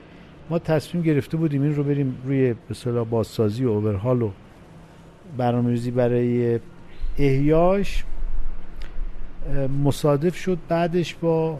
ما 0.50 0.58
تصمیم 0.58 1.02
گرفته 1.02 1.36
بودیم 1.36 1.62
این 1.62 1.74
رو 1.74 1.84
بریم 1.84 2.16
روی 2.24 2.54
به 2.76 3.04
بازسازی 3.04 3.64
و 3.64 3.68
اوورهال 3.68 4.22
و 4.22 4.30
برنامه‌ریزی 5.36 5.90
برای 5.90 6.58
احیاش 7.18 8.04
مصادف 9.84 10.36
شد 10.36 10.58
بعدش 10.68 11.14
با 11.14 11.58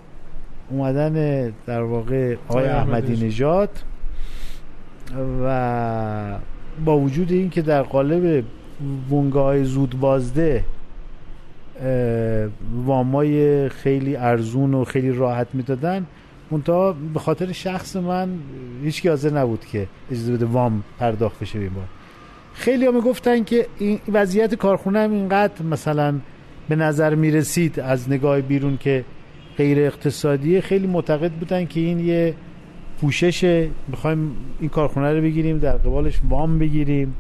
اومدن 0.71 1.49
در 1.67 1.83
واقع 1.83 2.37
آقای 2.49 2.67
احمدی 2.67 3.27
نژاد. 3.27 3.71
و 5.45 6.39
با 6.85 6.99
وجود 6.99 7.33
این 7.33 7.51
که 7.51 7.63
در 7.63 7.83
قالب 7.83 8.45
بونگاه 9.09 9.65
زود 9.65 10.01
بازده 10.01 10.65
وامای 12.85 13.69
خیلی 13.69 14.17
ارزون 14.17 14.75
و 14.75 14.85
خیلی 14.85 15.13
راحت 15.13 15.47
می‌دادن 15.53 16.07
منتها 16.51 16.93
به 17.15 17.21
خاطر 17.21 17.53
شخص 17.53 17.97
من 17.97 18.29
هیچ 18.83 19.07
حاضر 19.07 19.31
نبود 19.31 19.65
که 19.65 19.87
اجازه 20.11 20.33
بده 20.33 20.47
وام 20.47 20.83
پرداخت 20.99 21.41
بشه 21.41 21.59
بین 21.59 21.71
خیلی 22.59 22.87
ها 22.87 22.93
می‌گفتن 22.93 23.45
که 23.45 23.67
این 23.79 24.01
وضعیت 24.09 24.55
کارخونه 24.55 24.99
هم 24.99 25.13
اینقدر 25.13 25.63
مثلا 25.63 26.15
به 26.69 26.77
نظر 26.77 27.15
می‌رسید 27.15 27.81
از 27.81 28.11
نگاه 28.11 28.41
بیرون 28.41 28.77
که 28.77 29.05
غیر 29.57 29.79
اقتصادیه. 29.79 30.61
خیلی 30.61 30.87
معتقد 30.87 31.33
بودن 31.33 31.67
که 31.67 31.81
این 31.81 31.99
یه 31.99 32.35
پوشش 33.01 33.69
می‌خوایم 33.89 34.37
این 34.61 34.71
کارخونه 34.71 35.13
رو 35.13 35.23
بگیریم 35.23 35.59
در 35.59 35.77
قبالش 35.77 36.21
وام 36.29 36.59
بگیریم. 36.59 37.15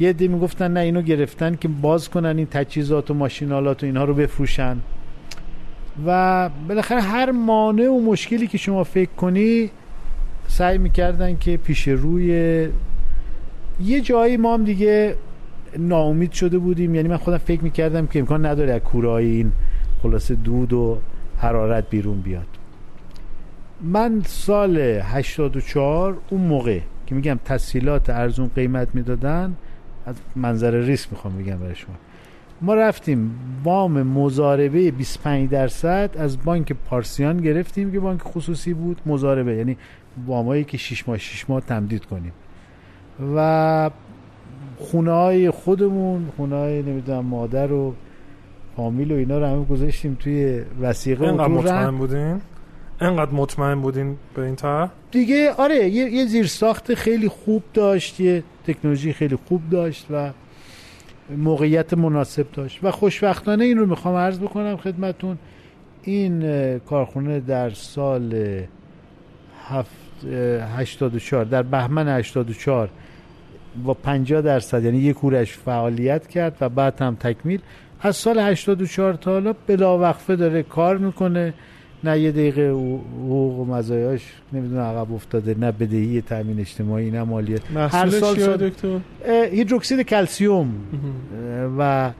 یه 0.00 0.08
عده 0.08 0.28
می‌گفتن 0.28 0.72
نه 0.72 0.80
اینو 0.80 1.02
گرفتن 1.02 1.54
که 1.54 1.68
باز 1.68 2.08
کنن 2.08 2.36
این 2.36 2.46
تجهیزات 2.46 3.10
و 3.10 3.14
ماشینالات 3.14 3.82
و 3.82 3.86
اینها 3.86 4.04
رو 4.04 4.14
بفروشن. 4.14 4.76
و 6.06 6.50
بالاخره 6.68 7.00
هر 7.00 7.30
مانع 7.30 7.88
و 7.88 8.00
مشکلی 8.00 8.46
که 8.46 8.58
شما 8.58 8.84
فکر 8.84 9.10
کنی 9.10 9.70
سعی 10.46 10.78
می‌کردن 10.78 11.36
که 11.36 11.56
پیش 11.56 11.88
روی 11.88 12.68
یه 13.80 14.00
جایی 14.00 14.36
ما 14.36 14.54
هم 14.54 14.64
دیگه 14.64 15.16
ناامید 15.78 16.32
شده 16.32 16.58
بودیم. 16.58 16.94
یعنی 16.94 17.08
من 17.08 17.16
خودم 17.16 17.38
فکر 17.38 17.64
می‌کردم 17.64 18.06
که 18.06 18.18
امکان 18.18 18.46
نداره 18.46 18.72
از 18.72 18.80
کورای 18.80 19.26
این 19.26 19.52
خلاصه 20.02 20.34
دود 20.34 20.72
و 20.72 20.98
حرارت 21.38 21.90
بیرون 21.90 22.20
بیاد. 22.20 22.46
من 23.80 24.22
سال 24.26 24.78
84 24.78 26.16
اون 26.30 26.40
موقع 26.40 26.80
که 27.06 27.14
میگم 27.14 27.38
تسهیلات 27.44 28.10
ارزون 28.10 28.50
قیمت 28.54 28.94
می‌دادن 28.94 29.56
از 30.06 30.14
منظر 30.36 30.70
ریسک 30.70 31.08
می‌خوام 31.10 31.36
بگم 31.36 31.56
برای 31.56 31.74
شما. 31.74 31.94
ما 32.60 32.74
رفتیم 32.74 33.30
وام 33.64 34.02
مزاربه 34.02 34.90
25 34.90 35.50
درصد 35.50 36.10
از 36.18 36.44
بانک 36.44 36.72
پارسیان 36.72 37.36
گرفتیم 37.36 37.92
که 37.92 38.00
بانک 38.00 38.20
خصوصی 38.22 38.74
بود. 38.74 39.00
مزاربه 39.06 39.56
یعنی 39.56 39.76
وامایی 40.26 40.64
که 40.64 40.78
6 40.78 41.08
ماه 41.08 41.18
6 41.18 41.50
ماه 41.50 41.60
تمدید 41.60 42.04
کنیم. 42.04 42.32
و 43.36 43.90
خونه 44.78 45.12
های 45.12 45.50
خودمون 45.50 46.32
خونه 46.36 46.56
های 46.56 46.82
نمی‌دونم 46.82 47.24
مادر 47.24 47.72
و 47.72 47.94
فامیل 48.76 49.12
و 49.12 49.14
اینا 49.14 49.38
رو 49.38 49.46
همه 49.46 49.64
گذاشتیم 49.64 50.16
توی 50.20 50.62
وسیقه 50.80 51.24
اینقدر 51.24 51.48
مطمئن 51.48 51.98
بودین؟ 51.98 52.40
انقدر 53.00 53.30
مطمئن 53.30 53.80
بودین 53.80 54.16
به 54.34 54.42
این 54.42 54.56
تا 54.56 54.90
دیگه 55.10 55.52
آره 55.52 55.88
یه, 55.88 56.10
یه 56.10 56.26
زیرساخت 56.26 56.94
خیلی 56.94 57.28
خوب 57.28 57.62
داشت 57.74 58.20
یه 58.20 58.42
تکنولوژی 58.66 59.12
خیلی 59.12 59.38
خوب 59.48 59.70
داشت 59.70 60.06
و 60.10 60.30
موقعیت 61.36 61.94
مناسب 61.94 62.46
داشت. 62.52 62.78
و 62.82 62.90
خوشبختانه 62.90 63.64
این 63.64 63.78
رو 63.78 63.86
می‌خوام 63.86 64.14
عرض 64.14 64.38
بکنم 64.38 64.76
خدمتون. 64.76 65.38
این 66.02 66.78
کارخونه 66.78 67.40
در 67.40 67.70
سال 67.70 68.34
هفت 69.68 70.24
84 70.24 71.44
در 71.44 71.62
بهمن 71.62 72.08
84 72.08 72.90
با 73.84 73.94
50 73.94 74.40
درصد 74.42 74.84
یعنی 74.84 74.98
یک 74.98 75.16
کورش 75.16 75.52
فعالیت 75.52 76.26
کرد 76.26 76.56
و 76.60 76.68
بعد 76.68 77.02
هم 77.02 77.16
تکمیل. 77.20 77.60
از 78.00 78.16
سال 78.16 78.38
84 78.38 79.14
تا 79.14 79.30
حالا 79.32 79.54
بلاوقفه 79.66 80.36
داره 80.36 80.62
کار 80.62 80.98
می‌کنه. 80.98 81.54
نه 82.04 82.20
یه 82.20 82.32
دقیقه 82.32 82.70
حقوق 82.70 83.58
و 83.58 83.64
مزایاش 83.64 84.22
نمی‌دونه 84.52 84.80
عقب 84.80 85.12
افتاده 85.12 85.54
نه 85.58 85.72
بدهی 85.72 86.20
تامین 86.20 86.60
اجتماعی 86.60 87.10
نه 87.10 87.22
مالیات. 87.22 87.62
هر 87.76 88.10
سال 88.10 88.38
سال 88.38 88.56
دکتر؟ 88.56 88.98
هیدروکسید 89.26 90.00
کلسیوم. 90.00 90.74
و 91.78 92.10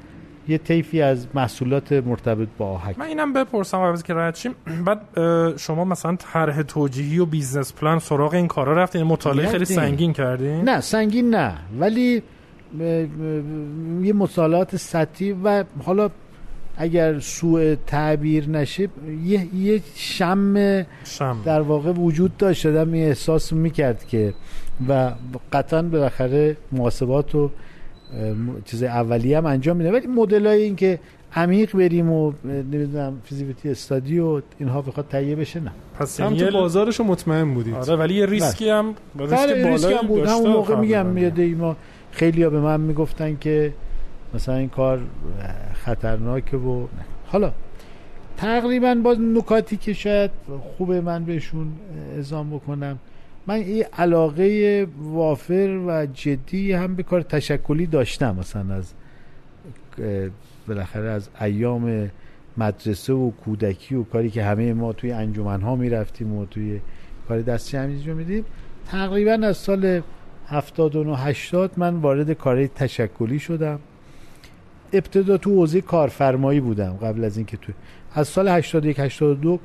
یه 0.48 0.58
طیفی 0.58 1.02
از 1.02 1.26
محصولات 1.34 1.92
مرتبط 1.92 2.48
با 2.58 2.66
آهک 2.66 2.98
من 2.98 3.06
اینم 3.06 3.32
بپرسم 3.32 3.78
قبل 3.78 4.00
که 4.00 4.14
رد 4.14 4.34
شیم. 4.34 4.54
بعد 4.84 5.00
شما 5.56 5.84
مثلا 5.84 6.16
طرح 6.16 6.62
توجیهی 6.62 7.18
و 7.18 7.26
business 7.26 7.72
plan 7.72 7.98
سراغ 7.98 8.34
این 8.34 8.48
کارا 8.48 8.72
رفتین؟ 8.72 9.02
مطالعه 9.02 9.48
خیلی 9.48 9.64
سنگین 9.64 10.12
کردین؟ 10.12 10.68
نه 10.68 10.80
سنگین 10.80 11.30
نه. 11.34 11.54
ولی 11.80 12.22
یه 14.02 14.12
مطالعات 14.12 14.76
سطحی 14.76 15.32
و 15.32 15.64
حالا 15.84 16.10
اگر 16.76 17.18
سوء 17.18 17.74
تعبیر 17.86 18.48
نشه 18.48 18.88
یه, 19.24 19.54
یه 19.54 19.82
شم, 19.94 20.54
شم. 21.04 21.42
در 21.44 21.60
واقع 21.60 21.92
وجود 21.92 22.36
داشت. 22.36 22.66
آدم 22.66 22.94
احساس 22.94 23.52
می‌کرد 23.52 24.06
که 24.06 24.34
و 24.88 25.12
قطعا 25.52 25.82
بالاخره 25.82 26.56
محاسبات 26.72 27.34
و 27.34 27.50
چیز 28.64 28.82
اولیه 28.82 29.38
هم 29.38 29.46
انجام 29.46 29.76
میده. 29.76 29.92
ولی 29.92 30.06
مدل 30.06 30.46
های 30.46 30.62
این 30.62 30.76
که 30.76 30.98
عمیق 31.34 31.76
بریم 31.76 32.10
و 32.10 32.32
نمی‌دونم 32.44 33.20
فیزیبیتی 33.24 33.70
استادی 33.70 34.18
و 34.18 34.42
اینها 34.58 34.82
بخواد 34.82 35.06
تهیه 35.08 35.36
بشه 35.36 35.60
نه. 35.60 35.72
پس 35.98 36.20
هم 36.20 36.36
تو 36.36 36.50
بازارشو 36.50 37.04
مطمئن 37.04 37.54
بودید. 37.54 37.74
آره 37.74 37.96
ولی 37.96 38.14
یه 38.14 38.26
ریسکی 38.26 38.68
هم 38.68 38.94
ریسک 39.18 39.36
بله، 39.36 39.70
بالایی 39.70 39.96
هم 39.98 40.06
بود. 40.06 40.26
همون 40.26 40.50
موقع 40.50 40.76
میگم 40.76 41.06
میاده 41.06 41.54
ما 41.54 41.76
خیلی 42.12 42.42
ها 42.42 42.50
به 42.50 42.60
من 42.60 42.80
می‌گفتن 42.80 43.36
که 43.40 43.72
مثلا 44.34 44.54
این 44.54 44.68
کار 44.68 45.00
خطرناکه 45.84 46.56
و 46.56 46.86
حالا 47.26 47.52
تقریبا 48.36 48.94
با 48.94 49.14
نکاتی 49.14 49.76
که 49.76 49.92
شاید 49.92 50.30
خوبه 50.78 51.00
من 51.00 51.24
بهشون 51.24 51.72
ازام 52.18 52.50
بکنم. 52.50 52.98
من 53.48 53.54
این 53.54 53.84
علاقه 53.98 54.86
وافر 54.98 55.80
و 55.86 56.06
جدی 56.06 56.72
هم 56.72 56.94
به 56.94 57.02
کار 57.02 57.22
تشکلی 57.22 57.86
داشتم. 57.86 58.36
مثلا 58.36 58.74
از 58.74 58.92
بالاخره 60.68 61.08
از 61.08 61.28
ایام 61.40 62.10
مدرسه 62.56 63.12
و 63.12 63.30
کودکی 63.30 63.94
و 63.94 64.02
کاری 64.02 64.30
که 64.30 64.44
همه 64.44 64.72
ما 64.72 64.92
توی 64.92 65.12
انجمن 65.12 65.60
ها 65.60 65.76
می‌رفتیم 65.76 66.36
و 66.36 66.46
توی 66.46 66.80
کار 67.28 67.42
دستی 67.42 67.76
همینجا 67.76 68.14
میدیم. 68.14 68.44
تقریبا 68.86 69.46
از 69.46 69.56
سال 69.56 70.02
79 70.46 71.16
80 71.16 71.70
من 71.76 71.96
وارد 71.96 72.32
کار 72.32 72.66
تشکلی 72.66 73.38
شدم. 73.38 73.78
ابتدا 74.92 75.36
تو 75.36 75.50
حوزه 75.50 75.80
کارفرمایی 75.80 76.60
بودم 76.60 76.90
قبل 77.02 77.24
از 77.24 77.36
اینکه 77.36 77.56
تو 77.56 77.72
از 78.14 78.28
سال 78.28 78.48
81 78.48 79.00
82 79.00 79.58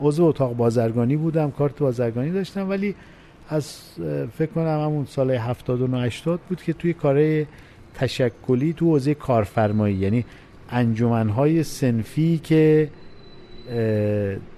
عضو 0.00 0.24
اتاق 0.24 0.56
بازرگانی 0.56 1.16
بودم 1.16 1.50
کارت 1.50 1.78
بازرگانی 1.78 2.30
داشتم 2.30 2.68
ولی 2.68 2.94
از 3.48 3.78
فکر 4.38 4.50
کنم 4.54 4.80
همون 4.84 5.04
سال 5.04 5.30
79 5.30 6.00
80 6.00 6.40
بود 6.48 6.62
که 6.62 6.72
توی 6.72 6.92
کار 6.92 7.46
تشکلی 7.94 8.72
تو 8.72 8.86
حوزه 8.86 9.14
کارفرمایی 9.14 9.96
یعنی 9.96 10.24
انجمنهای 10.70 11.62
سنفی 11.62 12.38
که 12.38 12.90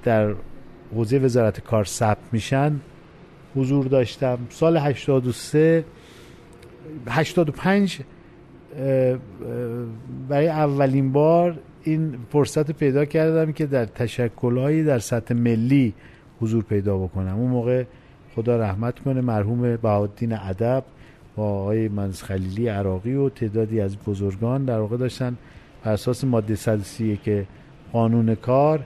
در 0.03 0.35
حوزه 0.94 1.18
وزارت 1.18 1.61
کار 1.61 1.85
ثبت 1.85 2.18
میشن 2.33 2.81
حضور 3.57 3.87
داشتم. 3.87 4.38
سال 4.50 4.76
83 4.76 5.85
85 7.09 8.00
برای 10.29 10.48
اولین 10.48 11.12
بار 11.12 11.59
این 11.83 12.16
فرصت 12.31 12.70
پیدا 12.70 13.05
کردم 13.05 13.53
که 13.53 13.66
در 13.66 13.85
تشکلهایی 13.85 14.85
در 14.85 14.98
سطح 14.98 15.35
ملی 15.35 15.94
حضور 16.40 16.64
پیدا 16.64 16.98
بکنم. 16.98 17.38
اون 17.38 17.50
موقع 17.50 17.85
خدا 18.37 18.57
رحمت 18.57 18.99
کنه. 18.99 19.21
مرحوم 19.21 19.77
بهادین 19.77 20.33
ادب 20.33 20.85
با 21.37 21.45
آقای 21.45 21.88
منز 21.88 22.23
خلیلی 22.23 22.69
عراقی 22.69 23.14
و 23.14 23.29
تعدادی 23.29 23.81
از 23.81 23.97
بزرگان 23.97 24.64
در 24.64 24.79
واقع 24.79 24.97
داشتن 24.97 25.37
بر 25.85 25.93
اساس 25.93 26.25
ماده 26.25 26.55
130 26.55 27.16
که 27.25 27.47
قانون 27.93 28.35
کار 28.35 28.81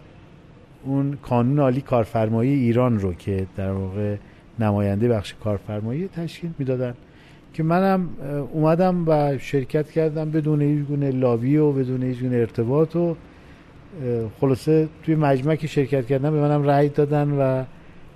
اون 0.84 1.18
قانون 1.22 1.58
عالی 1.58 1.80
کارفرمایی 1.80 2.52
ایران 2.52 3.00
رو 3.00 3.14
که 3.14 3.46
در 3.56 3.70
واقع 3.70 4.16
نماینده 4.58 5.08
بخش 5.08 5.34
کارفرمایی 5.44 6.08
تشکیل 6.08 6.50
می‌دادن 6.58 6.94
که 7.52 7.62
منم 7.62 8.08
اومدم 8.52 9.08
و 9.08 9.38
شرکت 9.38 9.90
کردم 9.90 10.30
بدون 10.30 10.62
هیچ 10.62 10.86
گونه 10.86 11.10
لابی 11.10 11.56
و 11.56 11.72
بدون 11.72 12.02
هیچ 12.02 12.20
گونه 12.20 12.36
ارتباط 12.36 12.96
و 12.96 13.16
خلاصه 14.40 14.88
توی 15.02 15.14
مجمع 15.14 15.56
که 15.56 15.66
شرکت 15.66 16.06
کردم 16.06 16.30
به 16.30 16.40
منم 16.40 16.62
رأی 16.62 16.88
دادن 16.88 17.30
و 17.30 17.64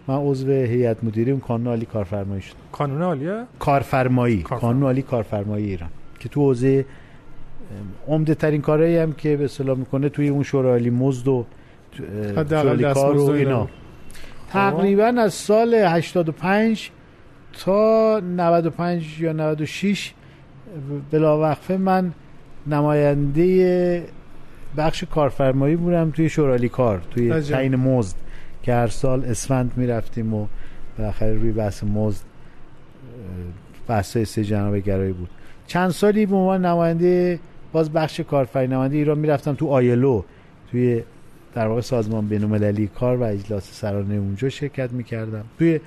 من 0.09 0.16
عضو 0.16 0.51
هیئت 0.51 1.05
مدیره 1.05 1.33
اون 1.33 1.40
کانون 1.40 1.66
عالی 1.66 1.87
کارفرمایی 1.87 2.42
شدم. 2.42 2.59
کانون 2.73 3.03
عالیه؟ 3.03 3.44
کارفرمایی. 3.59 4.42
کانون 4.42 4.83
عالی 4.83 5.03
کارفرمایی 5.03 5.66
ایران. 5.66 5.90
که 6.18 6.29
تو 6.29 6.40
حوزه 6.40 6.85
عمده 8.09 8.35
ترین 8.35 8.61
کارهایی 8.61 8.97
هم 8.97 9.12
که 9.12 9.37
به 9.37 9.44
اصطلاح 9.44 9.79
می‌کنه 9.79 10.09
توی 10.09 10.29
اون 10.29 10.42
شورای 10.42 10.73
عالی 10.73 10.90
مزد 10.90 11.29
و 11.29 11.44
کار 12.94 13.16
و 13.16 13.31
اینا. 13.31 13.68
تقریبا 14.51 15.05
از 15.05 15.35
سال 15.35 15.75
85 15.75 16.90
تا 17.64 18.21
95 18.21 19.21
یا 19.21 19.33
96 19.33 20.12
بلاوقفه 21.11 21.77
من 21.77 22.12
نماینده 22.66 24.05
بخش 24.77 25.05
کارفرمایی 25.05 25.77
بودم 25.77 26.11
توی 26.11 26.29
شورالی 26.29 26.68
کار 26.68 27.01
توی 27.11 27.40
تعیین 27.40 27.77
مزد. 27.77 28.16
که 28.62 28.73
هر 28.75 28.87
سال 28.87 29.25
اسفند 29.25 29.73
می‌رفتیم 29.77 30.35
و 30.35 30.47
بالاخره 30.99 31.33
روی 31.33 31.53
بحث 31.53 31.85
مزد 31.85 32.23
بحث 33.88 34.18
سه 34.18 34.44
جناب 34.44 34.77
گرایی 34.77 35.12
بود. 35.12 35.31
چند 35.66 35.90
سالی 35.90 36.27
به 36.27 36.37
عنوان 36.37 36.66
نماینده 36.66 37.38
باز 37.73 37.92
بخش 37.92 38.21
کارفرمایی 38.21 38.68
نماینده 38.68 38.97
ایران 38.97 39.18
می‌رفتم 39.18 39.55
تو 39.55 39.68
آیلو 39.68 40.23
توی 40.71 41.03
در 41.55 41.66
واقع 41.66 41.81
سازمان 41.81 42.27
بین‌المللی 42.27 42.87
کار 42.87 43.16
و 43.16 43.23
اجلاس 43.23 43.81
سرانه 43.81 44.14
اونجا 44.14 44.49
شرکت 44.49 44.92
می‌کردم. 44.92 45.44
توی 45.59 45.81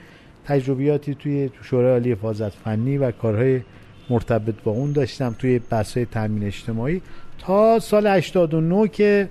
تجربیاتی 0.45 1.15
توی 1.15 1.49
شورای 1.61 1.91
عالی 1.91 2.11
حفاظت 2.11 2.49
فنی 2.49 2.97
و 2.97 3.11
کارهای 3.11 3.61
مرتبط 4.09 4.55
با 4.63 4.71
اون 4.71 4.91
داشتم 4.91 5.35
توی 5.39 5.59
بحث‌های 5.59 6.05
تامین 6.05 6.43
اجتماعی. 6.43 7.01
تا 7.39 7.79
سال 7.79 8.07
89 8.07 8.87
که 8.87 9.29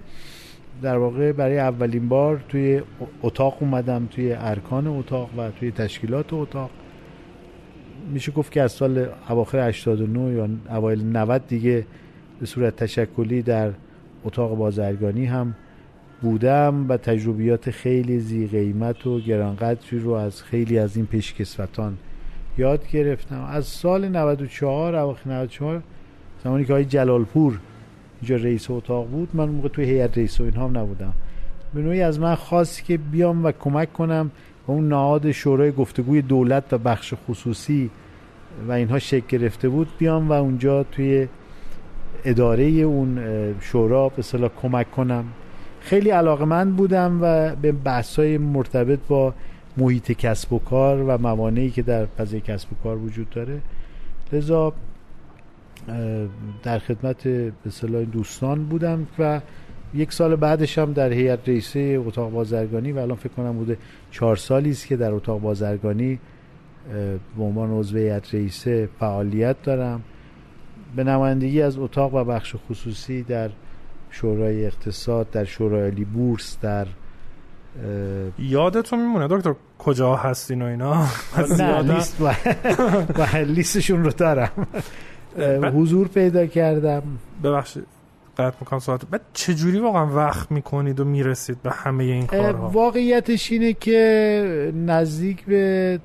در 0.83 0.99
واقع 0.99 1.33
برای 1.33 1.59
اولین 1.59 2.09
بار 2.09 2.45
توی 2.49 2.83
اتاق 3.22 3.57
اومدم 3.61 4.07
توی 4.11 4.33
ارکان 4.33 4.87
اتاق 4.87 5.31
و 5.39 5.51
توی 5.51 5.70
تشکیلات 5.70 6.33
اتاق. 6.33 6.70
میشه 8.12 8.33
گفت 8.33 8.53
که 8.53 8.62
از 8.62 8.72
سال 8.72 9.07
اواخر 9.28 9.68
89 9.68 10.35
یا 10.35 10.49
اوایل 10.68 11.16
90 11.16 11.47
دیگه 11.47 11.87
به 12.41 12.47
صورت 12.47 12.76
تشکلی 12.76 13.43
در 13.43 13.70
اتاق 14.24 14.57
بازرگانی 14.57 15.26
هم 15.26 15.55
بودم 16.22 16.89
و 16.89 16.97
تجربیات 16.97 17.70
خیلی 17.70 18.18
زی 18.18 18.47
قیمت 18.47 19.07
و 19.07 19.20
گرانقدری 19.20 19.99
رو 19.99 20.11
از 20.12 20.43
خیلی 20.43 20.78
از 20.78 20.97
این 20.97 21.07
پیشکسوتان 21.07 21.97
یاد 22.59 22.89
گرفتم. 22.89 23.49
از 23.51 23.66
سال 23.66 24.09
94 24.09 24.97
اواخر 24.97 25.31
94 25.31 25.83
زمانی 26.45 26.64
که 26.64 26.72
های 26.72 26.85
جلالپور 26.85 27.61
اینجا 28.21 28.37
رئیس 28.37 28.71
اتاق 28.71 29.07
بود 29.07 29.29
من 29.35 29.49
موقع 29.49 29.68
توی 29.68 29.85
هیئت 29.85 30.18
رئیس 30.18 30.41
و 30.41 30.45
اینها 30.45 30.68
نبودم. 30.68 31.12
به 31.75 31.83
نوعی 31.83 32.03
از 32.03 32.21
من 32.21 32.35
خواست 32.35 32.85
که 32.85 32.97
بیام 32.97 33.45
و 33.45 33.53
کمک 33.53 33.93
کنم 33.93 34.31
و 34.68 34.73
اون 34.73 34.89
نهاد 34.89 35.33
شورای 35.33 35.73
گفتگوی 35.73 36.23
دولت 36.23 36.73
و 36.73 36.79
بخش 36.79 37.14
خصوصی 37.29 37.91
و 38.68 38.73
اینها 38.73 38.99
شکل 38.99 39.39
گرفته 39.39 39.68
بود 39.68 39.89
بیام 39.99 40.29
و 40.29 40.33
اونجا 40.33 40.83
توی 40.83 41.29
اداره 42.25 42.64
اون 42.64 43.18
شورا 43.61 44.09
به 44.09 44.23
صلاح 44.23 44.51
کمک 44.62 44.91
کنم. 44.91 45.25
خیلی 45.81 46.11
علاقمند 46.11 46.77
بودم 46.77 47.18
و 47.23 47.55
به 47.57 47.73
بحثای 47.73 48.39
مرتبط 48.39 48.99
با 49.09 49.35
محیط 49.77 50.12
کسب 50.12 50.53
و 50.53 50.59
کار 50.59 51.03
و 51.03 51.18
موانعی 51.18 51.71
که 51.71 51.83
در 51.83 52.07
فضای 52.07 52.41
کسب 52.41 52.73
و 52.73 52.77
کار 52.83 52.99
وجود 52.99 53.31
داره. 53.31 53.61
لذا 54.33 54.73
در 56.62 56.78
خدمت 56.78 57.28
به 57.28 58.05
دوستان 58.05 58.64
بودم 58.64 59.07
و 59.18 59.41
یک 59.95 60.12
سال 60.12 60.37
بعدش 60.37 60.78
هم 60.78 60.93
در 60.93 61.12
هیئت 61.12 61.49
رئیسه 61.49 62.03
اتاق 62.07 62.31
بازرگانی 62.31 62.93
و 62.93 62.99
الان 62.99 63.16
فکر 63.16 63.33
کنم 63.33 63.53
بوده 63.53 63.78
چهار 64.11 64.37
سالی 64.37 64.70
است 64.70 64.87
که 64.87 64.97
در 64.97 65.12
اتاق 65.12 65.41
بازرگانی 65.41 66.18
به 67.37 67.43
عنوان 67.43 67.70
عضو 67.70 67.97
هیئت 67.97 68.35
رئیسه 68.35 68.89
فعالیت 69.01 69.62
دارم. 69.62 70.03
به 70.97 71.05
نمایندگی 71.05 71.62
از 71.62 71.78
اتاق 71.78 72.14
و 72.14 72.24
بخش 72.24 72.57
خصوصی 72.68 73.22
در 73.22 73.51
شورای 74.11 74.66
اقتصاد 74.66 75.31
در 75.31 75.45
شورای 75.45 75.83
عالی 75.83 76.05
بورس 76.05 76.59
در 76.62 76.87
یادتون 78.39 78.99
میمونه؟ 78.99 79.28
دکتر 79.31 79.55
کجا 79.78 80.16
هستین 80.16 80.62
و 80.62 80.64
اینا؟ 80.64 81.07
نه 81.59 81.83
لیست 81.95 82.20
و 82.20 82.33
لیستشون 83.55 84.05
رو 84.05 84.11
دارم. 84.11 84.66
حضور 85.74 86.09
پیدا 86.09 86.47
کردم. 86.47 87.03
ببخشید 87.45 87.87
قطع 88.39 88.57
می‌کنم 88.61 88.78
سوالات 88.78 89.07
بعد 89.11 89.20
چجوری 89.33 89.78
واقعا 89.78 90.07
وقت 90.07 90.53
می‌کنید 90.53 91.01
و 91.01 91.05
می‌رسید 91.05 91.62
به 91.62 91.70
همه 91.70 92.05
این 92.05 92.26
کارها؟ 92.26 92.68
واقعیتش 92.68 93.53
اینه 93.53 93.72
که 93.72 94.72
نزدیک 94.87 95.45
به 95.45 96.01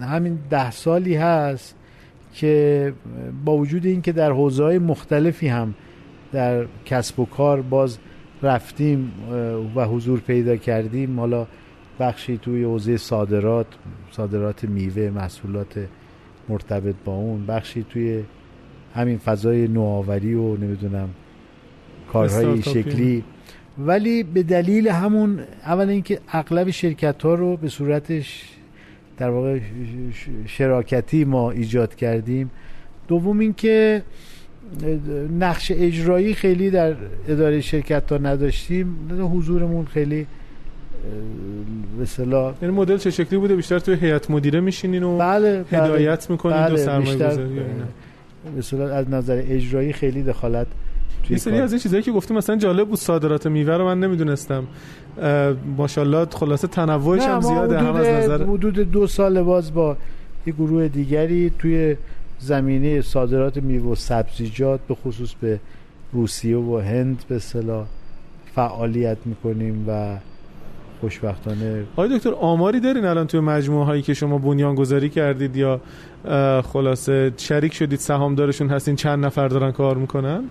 همین 0.00 0.38
ده 0.50 0.70
سالی 0.70 1.14
هست 1.14 1.74
که 2.34 2.92
با 3.44 3.56
وجود 3.56 3.86
اینکه 3.86 4.12
در 4.12 4.30
حوزه 4.32 4.64
های 4.64 4.78
مختلفی 4.78 5.48
هم 5.48 5.74
در 6.32 6.66
کسب 6.84 7.20
و 7.20 7.26
کار 7.26 7.62
باز 7.62 7.98
رفتیم 8.42 9.12
و 9.76 9.84
حضور 9.84 10.20
پیدا 10.20 10.56
کردیم 10.56 11.20
حالا 11.20 11.46
بخشی 12.00 12.38
توی 12.38 12.64
حوزه 12.64 12.96
صادرات 12.96 13.66
صادرات 14.10 14.64
میوه 14.64 15.10
محصولات 15.10 15.86
مرتبط 16.50 16.94
با 17.04 17.14
اون 17.14 17.46
بخشی 17.46 17.84
توی 17.90 18.22
همین 18.94 19.18
فضای 19.18 19.68
نوآوری 19.68 20.34
و 20.34 20.56
نمی‌دونم 20.56 21.08
کارهای 22.12 22.62
شکلی. 22.62 23.24
ولی 23.78 24.22
به 24.22 24.42
دلیل 24.42 24.88
همون 24.88 25.38
اول 25.64 25.88
اینکه 25.88 26.20
اغلب 26.28 26.70
شرکت 26.70 27.22
ها 27.22 27.34
رو 27.34 27.56
به 27.56 27.68
صورتش 27.68 28.48
در 29.18 29.30
واقع 29.30 29.60
شراکتی 30.46 31.24
ما 31.24 31.50
ایجاد 31.50 31.94
کردیم. 31.94 32.50
دوم 33.08 33.38
اینکه 33.38 34.02
نقش 35.38 35.72
اجرایی 35.74 36.34
خیلی 36.34 36.70
در 36.70 36.96
اداره 37.28 37.60
شرکت 37.60 38.12
ها 38.12 38.18
نداشتیم. 38.18 38.96
حضورمون 39.34 39.84
خیلی 39.84 40.26
به 41.96 42.02
اصطلاح 42.02 42.54
یعنی 42.62 42.74
مدل 42.74 42.96
چه 42.96 43.10
شکلی 43.10 43.38
بوده 43.38 43.56
بیشتر 43.56 43.78
توی 43.78 43.94
هیئت 43.94 44.30
مدیره 44.30 44.60
میشینین 44.60 45.02
و 45.02 45.18
بله, 45.18 45.62
بله. 45.62 45.82
هدایت 45.82 46.30
می‌کنین 46.30 46.56
بله. 46.56 46.74
و 46.74 46.76
سرمایه 46.76 47.14
گذاری 47.14 47.60
به 48.78 48.94
از 48.94 49.10
نظر 49.10 49.42
اجرایی 49.46 49.92
خیلی 49.92 50.22
دخالت 50.22 50.66
یه 51.30 51.36
سری 51.36 51.58
از 51.60 51.72
این 51.72 51.80
چیزایی 51.80 52.02
که 52.02 52.12
گفتیم 52.12 52.36
مثلا 52.36 52.56
جالب 52.56 52.88
بود 52.88 52.98
صادرات 52.98 53.46
میوه 53.46 53.76
رو 53.76 53.84
من 53.84 54.00
نمی‌دونستم 54.00 54.66
ماشاءالله 55.76 56.26
خلاصه 56.30 56.68
تنوعش 56.68 57.22
هم 57.22 57.40
زیاده 57.40 57.78
هم 57.78 57.94
از 57.94 58.06
نظر 58.06 58.42
حدود 58.42 58.74
دو 58.78 59.06
سال 59.06 59.42
باز 59.42 59.74
با 59.74 59.96
یه 60.46 60.52
گروه 60.52 60.88
دیگری 60.88 61.52
توی 61.58 61.96
زمینه 62.38 63.00
صادرات 63.00 63.56
میوه 63.56 63.92
و 63.92 63.94
سبزیجات 63.94 64.80
به 64.88 64.94
خصوص 64.94 65.34
به 65.40 65.60
روسیه 66.12 66.56
و 66.56 66.78
هند 66.78 67.24
به 67.28 67.38
صلاح 67.38 67.86
فعالیت 68.54 69.18
می‌کنیم 69.24 69.84
و 69.88 70.16
خوشبختانه. 71.00 71.84
آقای 71.96 72.18
دکتر 72.18 72.34
آماری 72.40 72.80
دارین 72.80 73.04
الان 73.04 73.26
توی 73.26 73.40
مجموعه 73.40 73.84
هایی 73.84 74.02
که 74.02 74.14
شما 74.14 74.38
بنیان 74.38 74.74
گذاری 74.74 75.08
کردید 75.08 75.56
یا 75.56 75.80
خلاصه 76.62 77.32
شریک 77.36 77.74
شدید 77.74 77.98
سهامدارشون 77.98 78.68
هستین 78.68 78.96
چند 78.96 79.24
نفر 79.24 79.48
دارن 79.48 79.72
کار 79.72 79.96
می‌کنن؟ 79.96 80.44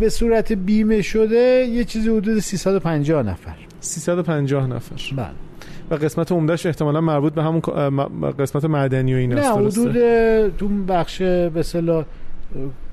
به 0.00 0.08
صورت 0.08 0.52
بیمه 0.52 1.02
شده 1.02 1.66
یه 1.70 1.84
چیزی 1.84 2.08
حدود 2.08 2.38
350 2.38 3.22
نفر. 3.22 3.54
350 3.80 4.66
نفر. 4.66 4.96
بله. 5.16 5.30
و 5.90 5.94
قسمت 5.94 6.32
عمدهش 6.32 6.66
احتمالا 6.66 7.00
مربوط 7.00 7.32
به 7.32 7.42
همون 7.42 7.60
قسمت 8.38 8.64
معدنی 8.64 9.14
و 9.14 9.16
این 9.16 9.32
نه 9.32 9.52
حدود 9.52 9.92
تو 10.48 10.68
بخش 10.88 11.22
به 11.22 11.64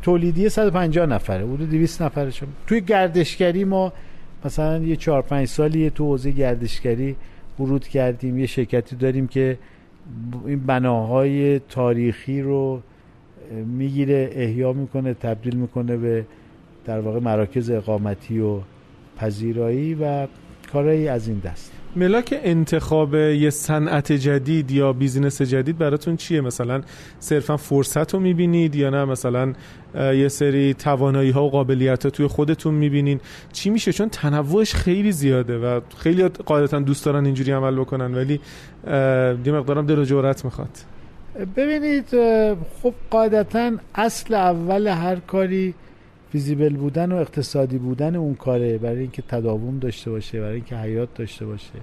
تولیدی 0.01 0.49
150 0.49 1.05
نفره 1.05 1.43
حدود 1.43 1.69
200 1.69 2.01
نفرشون. 2.01 2.49
توی 2.67 2.81
گردشگری 2.81 3.63
ما 3.63 3.93
مثلا 4.45 4.77
یه 4.77 4.95
4 4.95 5.21
5 5.21 5.47
سالی 5.47 5.89
تو 5.89 6.05
حوزه 6.05 6.31
گردشگری 6.31 7.15
ورود 7.59 7.87
کردیم 7.87 8.39
یه 8.39 8.45
شرکتی 8.45 8.95
داریم 8.95 9.27
که 9.27 9.57
این 10.45 10.59
بناهای 10.59 11.59
تاریخی 11.59 12.41
رو 12.41 12.81
می‌گیره 13.65 14.29
احیا 14.33 14.73
می‌کنه 14.73 15.13
تبدیل 15.13 15.55
می‌کنه 15.55 15.97
به 15.97 16.25
در 16.85 16.99
واقع 16.99 17.19
مراکز 17.19 17.69
اقامتی 17.69 18.39
و 18.39 18.59
پذیرایی 19.17 19.93
و 19.93 20.27
کارهایی 20.73 21.07
از 21.07 21.27
این 21.27 21.39
دست. 21.39 21.78
ملاک 21.95 22.39
انتخاب 22.43 23.15
یه 23.15 23.49
صنعت 23.49 24.11
جدید 24.11 24.71
یا 24.71 24.93
بیزینس 24.93 25.41
جدید 25.41 25.77
براتون 25.77 26.15
چیه؟ 26.15 26.41
مثلا 26.41 26.81
صرفا 27.19 27.57
فرصت 27.57 28.13
رو 28.13 28.19
می‌بینید 28.19 28.75
یا 28.75 28.89
نه؟ 28.89 29.05
مثلا 29.05 29.53
یه 29.95 30.27
سری 30.27 30.73
توانایی 30.73 31.29
ها 31.29 31.43
و 31.43 31.49
قابلیت 31.49 32.03
ها 32.03 32.09
توی 32.09 32.27
خودتون 32.27 32.73
می‌بینین. 32.73 33.19
چی 33.51 33.69
میشه؟ 33.69 33.93
چون 33.93 34.09
تنوعش 34.09 34.73
خیلی 34.73 35.11
زیاده 35.11 35.57
و 35.57 35.81
خیلی 35.97 36.27
قاعدتا 36.27 36.79
دوست 36.79 37.05
دارن 37.05 37.25
اینجوری 37.25 37.51
عمل 37.51 37.75
بکنن 37.75 38.15
ولی 38.15 38.39
یه 39.45 39.51
مقدارم 39.51 39.85
دل 39.85 39.99
و 39.99 40.03
جورت 40.03 40.45
می‌خواد. 40.45 40.77
ببینید 41.55 42.05
خب 42.83 42.93
قاعدتا 43.09 43.71
اصل 43.95 44.33
اول 44.33 44.87
هر 44.87 45.15
کاری 45.15 45.73
فیزیبل 46.31 46.75
بودن 46.75 47.11
و 47.11 47.15
اقتصادی 47.15 47.77
بودن 47.77 48.15
اون 48.15 48.35
کاره 48.35 48.77
برای 48.77 48.99
اینکه 48.99 49.21
تداوم 49.21 49.79
داشته 49.79 50.11
باشه 50.11 50.41
برای 50.41 50.55
اینکه 50.55 50.75
حیات 50.75 51.09
داشته 51.15 51.45
باشه. 51.45 51.79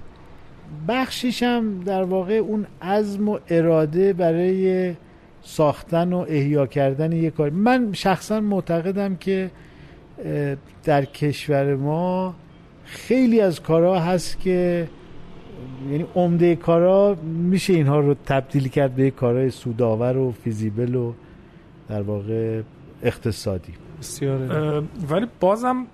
بخشیش 0.89 1.43
هم 1.43 1.81
در 1.81 2.03
واقع 2.03 2.35
اون 2.35 2.67
عزم 2.83 3.29
و 3.29 3.39
اراده 3.49 4.13
برای 4.13 4.95
ساختن 5.43 6.13
و 6.13 6.25
احیا 6.29 6.67
کردن 6.67 7.13
یک 7.13 7.35
کار. 7.35 7.51
من 7.51 7.93
شخصا 7.93 8.41
معتقدم 8.41 9.17
که 9.17 9.51
در 10.85 11.05
کشور 11.05 11.75
ما 11.75 12.35
خیلی 12.85 13.41
از 13.41 13.63
کارها 13.63 13.99
هست 13.99 14.41
که 14.41 14.89
یعنی 15.91 16.07
عمده 16.15 16.57
کارا 16.57 17.17
میشه 17.25 17.73
اینها 17.73 18.01
رو 18.01 18.15
تبدیل 18.27 18.69
کرد 18.69 18.95
به 18.95 19.11
کارهای 19.11 19.51
سودآور 19.51 20.17
و 20.17 20.33
فیزیبل 20.33 20.95
و 20.95 21.13
در 21.89 22.03
واقع 22.03 22.63
اقتصادی. 23.03 23.86
بسیاره. 24.07 24.83
ولی 25.11 25.27
بازم 25.41 25.87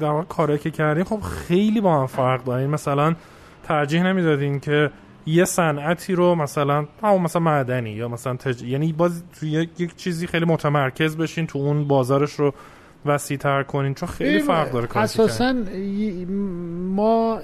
در 0.00 0.10
واقع 0.10 0.24
کاری 0.24 0.58
که 0.58 0.70
کردین 0.70 1.04
خب 1.04 1.20
خیلی 1.20 1.80
با 1.80 2.00
هم 2.00 2.06
فرق 2.06 2.44
دارین 2.44 2.70
مثلا 2.70 3.14
ترجیح 3.62 4.02
نمی‌دادین 4.02 4.60
که 4.60 4.90
یه 5.26 5.44
صنعتی 5.44 6.14
رو 6.14 6.34
مثلا 6.34 6.86
همون 7.02 7.22
مثلا 7.22 7.42
معدنی 7.42 7.90
یا 7.90 8.08
مثلا 8.08 8.36
تج... 8.36 8.62
یعنی 8.62 8.92
باز 8.92 9.22
توی 9.40 9.50
یک 9.78 9.96
چیزی 9.96 10.26
خیلی 10.26 10.44
متمرکز 10.44 11.16
بشین 11.16 11.46
تو 11.46 11.58
اون 11.58 11.88
بازارش 11.88 12.32
رو 12.32 12.54
وسیع 13.06 13.36
تر 13.36 13.62
کنین 13.62 13.94
چون 13.94 14.08
خیلی 14.08 14.38
فرق 14.38 14.72
داره 14.72 14.96
اساسا 14.96 15.54
ما 16.88 17.40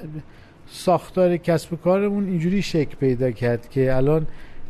ساختار 0.66 1.36
کسب 1.36 1.72
و 1.72 1.76
کارمون 1.76 2.28
اینجوری 2.28 2.62
شکل 2.62 2.96
پیدا 2.96 3.30
کرد 3.30 3.70
که 3.70 3.96
الان 3.96 4.26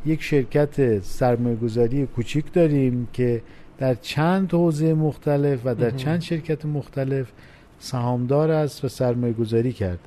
یک 0.06 0.22
شرکت 0.22 1.00
سرمایه 1.00 1.56
گذاری 1.56 2.06
کوچیک 2.06 2.52
داریم 2.52 3.08
که 3.12 3.42
در 3.78 3.94
چند 3.94 4.52
حوزه 4.52 4.94
مختلف 4.94 5.60
و 5.64 5.74
در 5.74 5.90
چند 5.90 6.20
شرکت 6.20 6.66
مختلف 6.66 7.26
سهامدار 7.78 8.50
است 8.50 8.84
و 8.84 8.88
سرمایه 8.88 9.32
گذاری 9.32 9.72
کرد. 9.72 9.98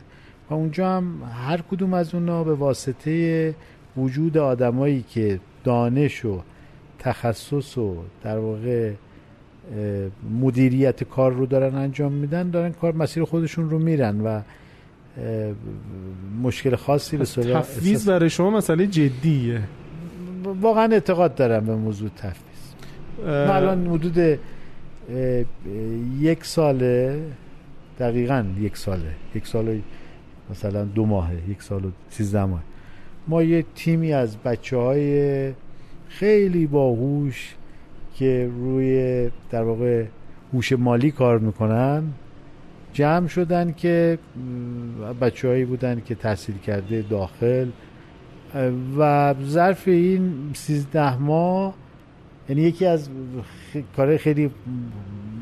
و 0.49 0.53
اونجا 0.53 0.89
هم 0.97 1.23
هر 1.47 1.61
کدوم 1.71 1.93
از 1.93 2.15
اونا 2.15 2.43
به 2.43 2.53
واسطه 2.53 3.55
وجود 3.97 4.37
آدمایی 4.37 5.05
که 5.09 5.39
دانش 5.63 6.25
و 6.25 6.41
تخصص 6.99 7.77
و 7.77 7.95
در 8.23 8.37
واقع 8.37 8.91
مدیریت 10.41 11.03
کار 11.03 11.33
رو 11.33 11.45
دارن 11.45 11.75
انجام 11.75 12.11
میدن 12.11 12.49
دارن 12.49 12.71
کار 12.71 12.93
مسیر 12.95 13.23
خودشون 13.23 13.69
رو 13.69 13.79
میرن 13.79 14.21
و 14.21 14.41
مشکل 16.43 16.75
خاصی 16.75 17.17
به 17.17 17.25
صورت 17.25 17.53
تفویض 17.53 18.09
برای 18.09 18.29
شما 18.29 18.49
مسئله 18.49 18.87
جدیه. 18.87 19.61
واقعا 20.61 20.91
اعتقاد 20.91 21.35
دارم 21.35 21.65
به 21.65 21.75
موضوع 21.75 22.09
تفویض. 22.09 22.50
الان 23.25 23.87
حدود 23.87 24.39
یک 26.19 26.45
ساله 26.45 27.21
دقیقا 27.99 28.45
یک 28.59 28.77
ساله 28.77 29.11
یک 29.35 29.47
سال 29.47 29.81
مثلا 30.49 30.83
دو 30.83 31.05
ماهه 31.05 31.49
یک 31.49 31.63
سال 31.63 31.85
و 31.85 31.91
سیزده 32.09 32.45
ماه. 32.45 32.63
ما 33.27 33.43
یه 33.43 33.65
تیمی 33.75 34.13
از 34.13 34.37
بچه 34.37 34.77
های 34.77 35.53
خیلی 36.09 36.67
باهوش 36.67 37.55
که 38.15 38.49
روی 38.57 39.29
در 39.51 39.63
واقع 39.63 40.05
هوش 40.53 40.71
مالی 40.71 41.11
کار 41.11 41.39
می‌کنن 41.39 42.03
جمع 42.93 43.27
شدن 43.27 43.73
که 43.73 44.19
بچههایی 45.21 45.65
بودن 45.65 46.01
که 46.05 46.15
تحصیل 46.15 46.57
کرده 46.57 47.01
داخل 47.01 47.67
و 48.97 49.35
ظرف 49.43 49.87
این 49.87 50.33
سیزده 50.53 51.17
ماه 51.17 51.73
یعنی 52.49 52.61
یکی 52.61 52.85
از 52.85 53.09
کار 53.97 54.17
خیلی 54.17 54.51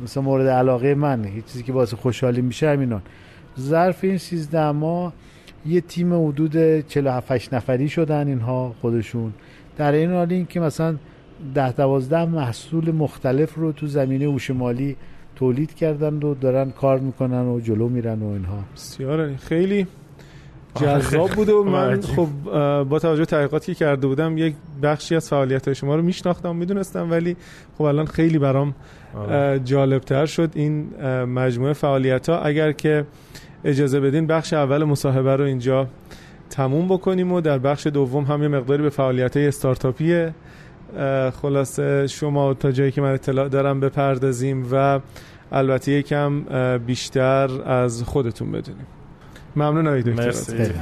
مثلا 0.04 0.24
مورد 0.24 0.48
علاقه 0.48 0.96
من 0.96 1.26
چیزی 1.48 1.64
که 1.64 1.72
باعث 1.72 1.94
خوشحالی 1.94 2.42
میشه 2.42 2.70
همینان. 2.70 3.02
ظرف 3.60 4.04
این 4.04 4.18
سیزده 4.18 4.72
ماه 4.72 5.14
یه 5.66 5.82
تیم 5.82 6.28
حدود 6.28 6.82
47 6.88 7.54
نفری 7.54 7.90
شدن 7.90 8.28
اینها 8.28 8.76
خودشون. 8.82 9.34
در 9.78 9.92
این 9.92 10.12
حال 10.12 10.34
این 10.34 10.46
که 10.46 10.60
مثلا 10.60 10.98
ده 11.56 11.72
دوازده 11.72 12.26
محصول 12.26 12.92
مختلف 12.92 13.56
رو 13.56 13.72
تو 13.72 13.88
زمینه 13.88 14.26
هوش 14.26 14.52
مالی 14.52 14.96
تولید 15.36 15.76
کردن 15.76 16.14
و 16.14 16.36
دارن 16.36 16.72
کار 16.72 17.00
می‌کنن 17.00 17.46
و 17.48 17.60
جلو 17.60 17.90
میرن 17.90 18.20
و 18.22 18.28
اینها. 18.28 18.64
بسیار 18.76 19.36
خیلی 19.36 19.88
جذاب 20.76 21.30
بوده 21.30 21.54
و 21.54 21.64
من 21.64 22.02
خب 22.02 22.28
با 22.84 23.00
توجه 23.00 23.26
تحقیقاتی 23.26 23.74
که 23.74 23.80
کرده 23.80 24.08
بودم 24.08 24.38
یک 24.38 24.56
بخشی 24.84 25.16
از 25.16 25.30
فعالیت 25.30 25.68
های 25.68 25.76
شما 25.76 25.96
رو 25.96 26.02
میشناختم 26.02 26.56
می‌دونستم 26.56 27.12
ولی 27.12 27.36
خب 27.78 27.84
الان 27.84 28.06
خیلی 28.06 28.40
برام 28.40 28.76
جالب 29.66 30.02
تر 30.02 30.26
شد 30.26 30.52
این 30.56 30.88
مجموعه 31.26 31.74
فعالیت 31.74 32.30
ها 32.30 32.40
اگر 32.40 32.72
که 32.72 33.06
اجازه 33.64 34.00
بدین 34.00 34.28
بخش 34.28 34.54
اول 34.54 34.84
مصاحبه 34.84 35.36
رو 35.36 35.44
اینجا 35.44 35.88
تموم 36.50 36.88
بکنیم 36.88 37.32
و 37.32 37.42
در 37.42 37.58
بخش 37.58 37.88
دوم 37.88 38.24
هم 38.24 38.42
یه 38.44 38.48
مقداری 38.48 38.84
به 38.84 38.90
فعالیت 38.90 39.38
های 39.38 39.48
استارتاپی 39.48 40.28
خلاصه 41.42 42.08
شما 42.08 42.54
تا 42.54 42.72
جایی 42.72 42.92
که 42.92 43.02
من 43.02 43.14
اطلاع 43.14 43.48
دارم 43.48 43.80
بپردازیم 43.80 44.68
و 44.72 45.00
البته 45.52 45.92
یکم 45.92 46.44
بیشتر 46.78 47.62
از 47.66 48.04
خودتون 48.04 48.52
بدونیم. 48.52 48.86
ممنون 49.56 49.88
دکتر. 50.02 50.26
مرسی. 50.26 50.74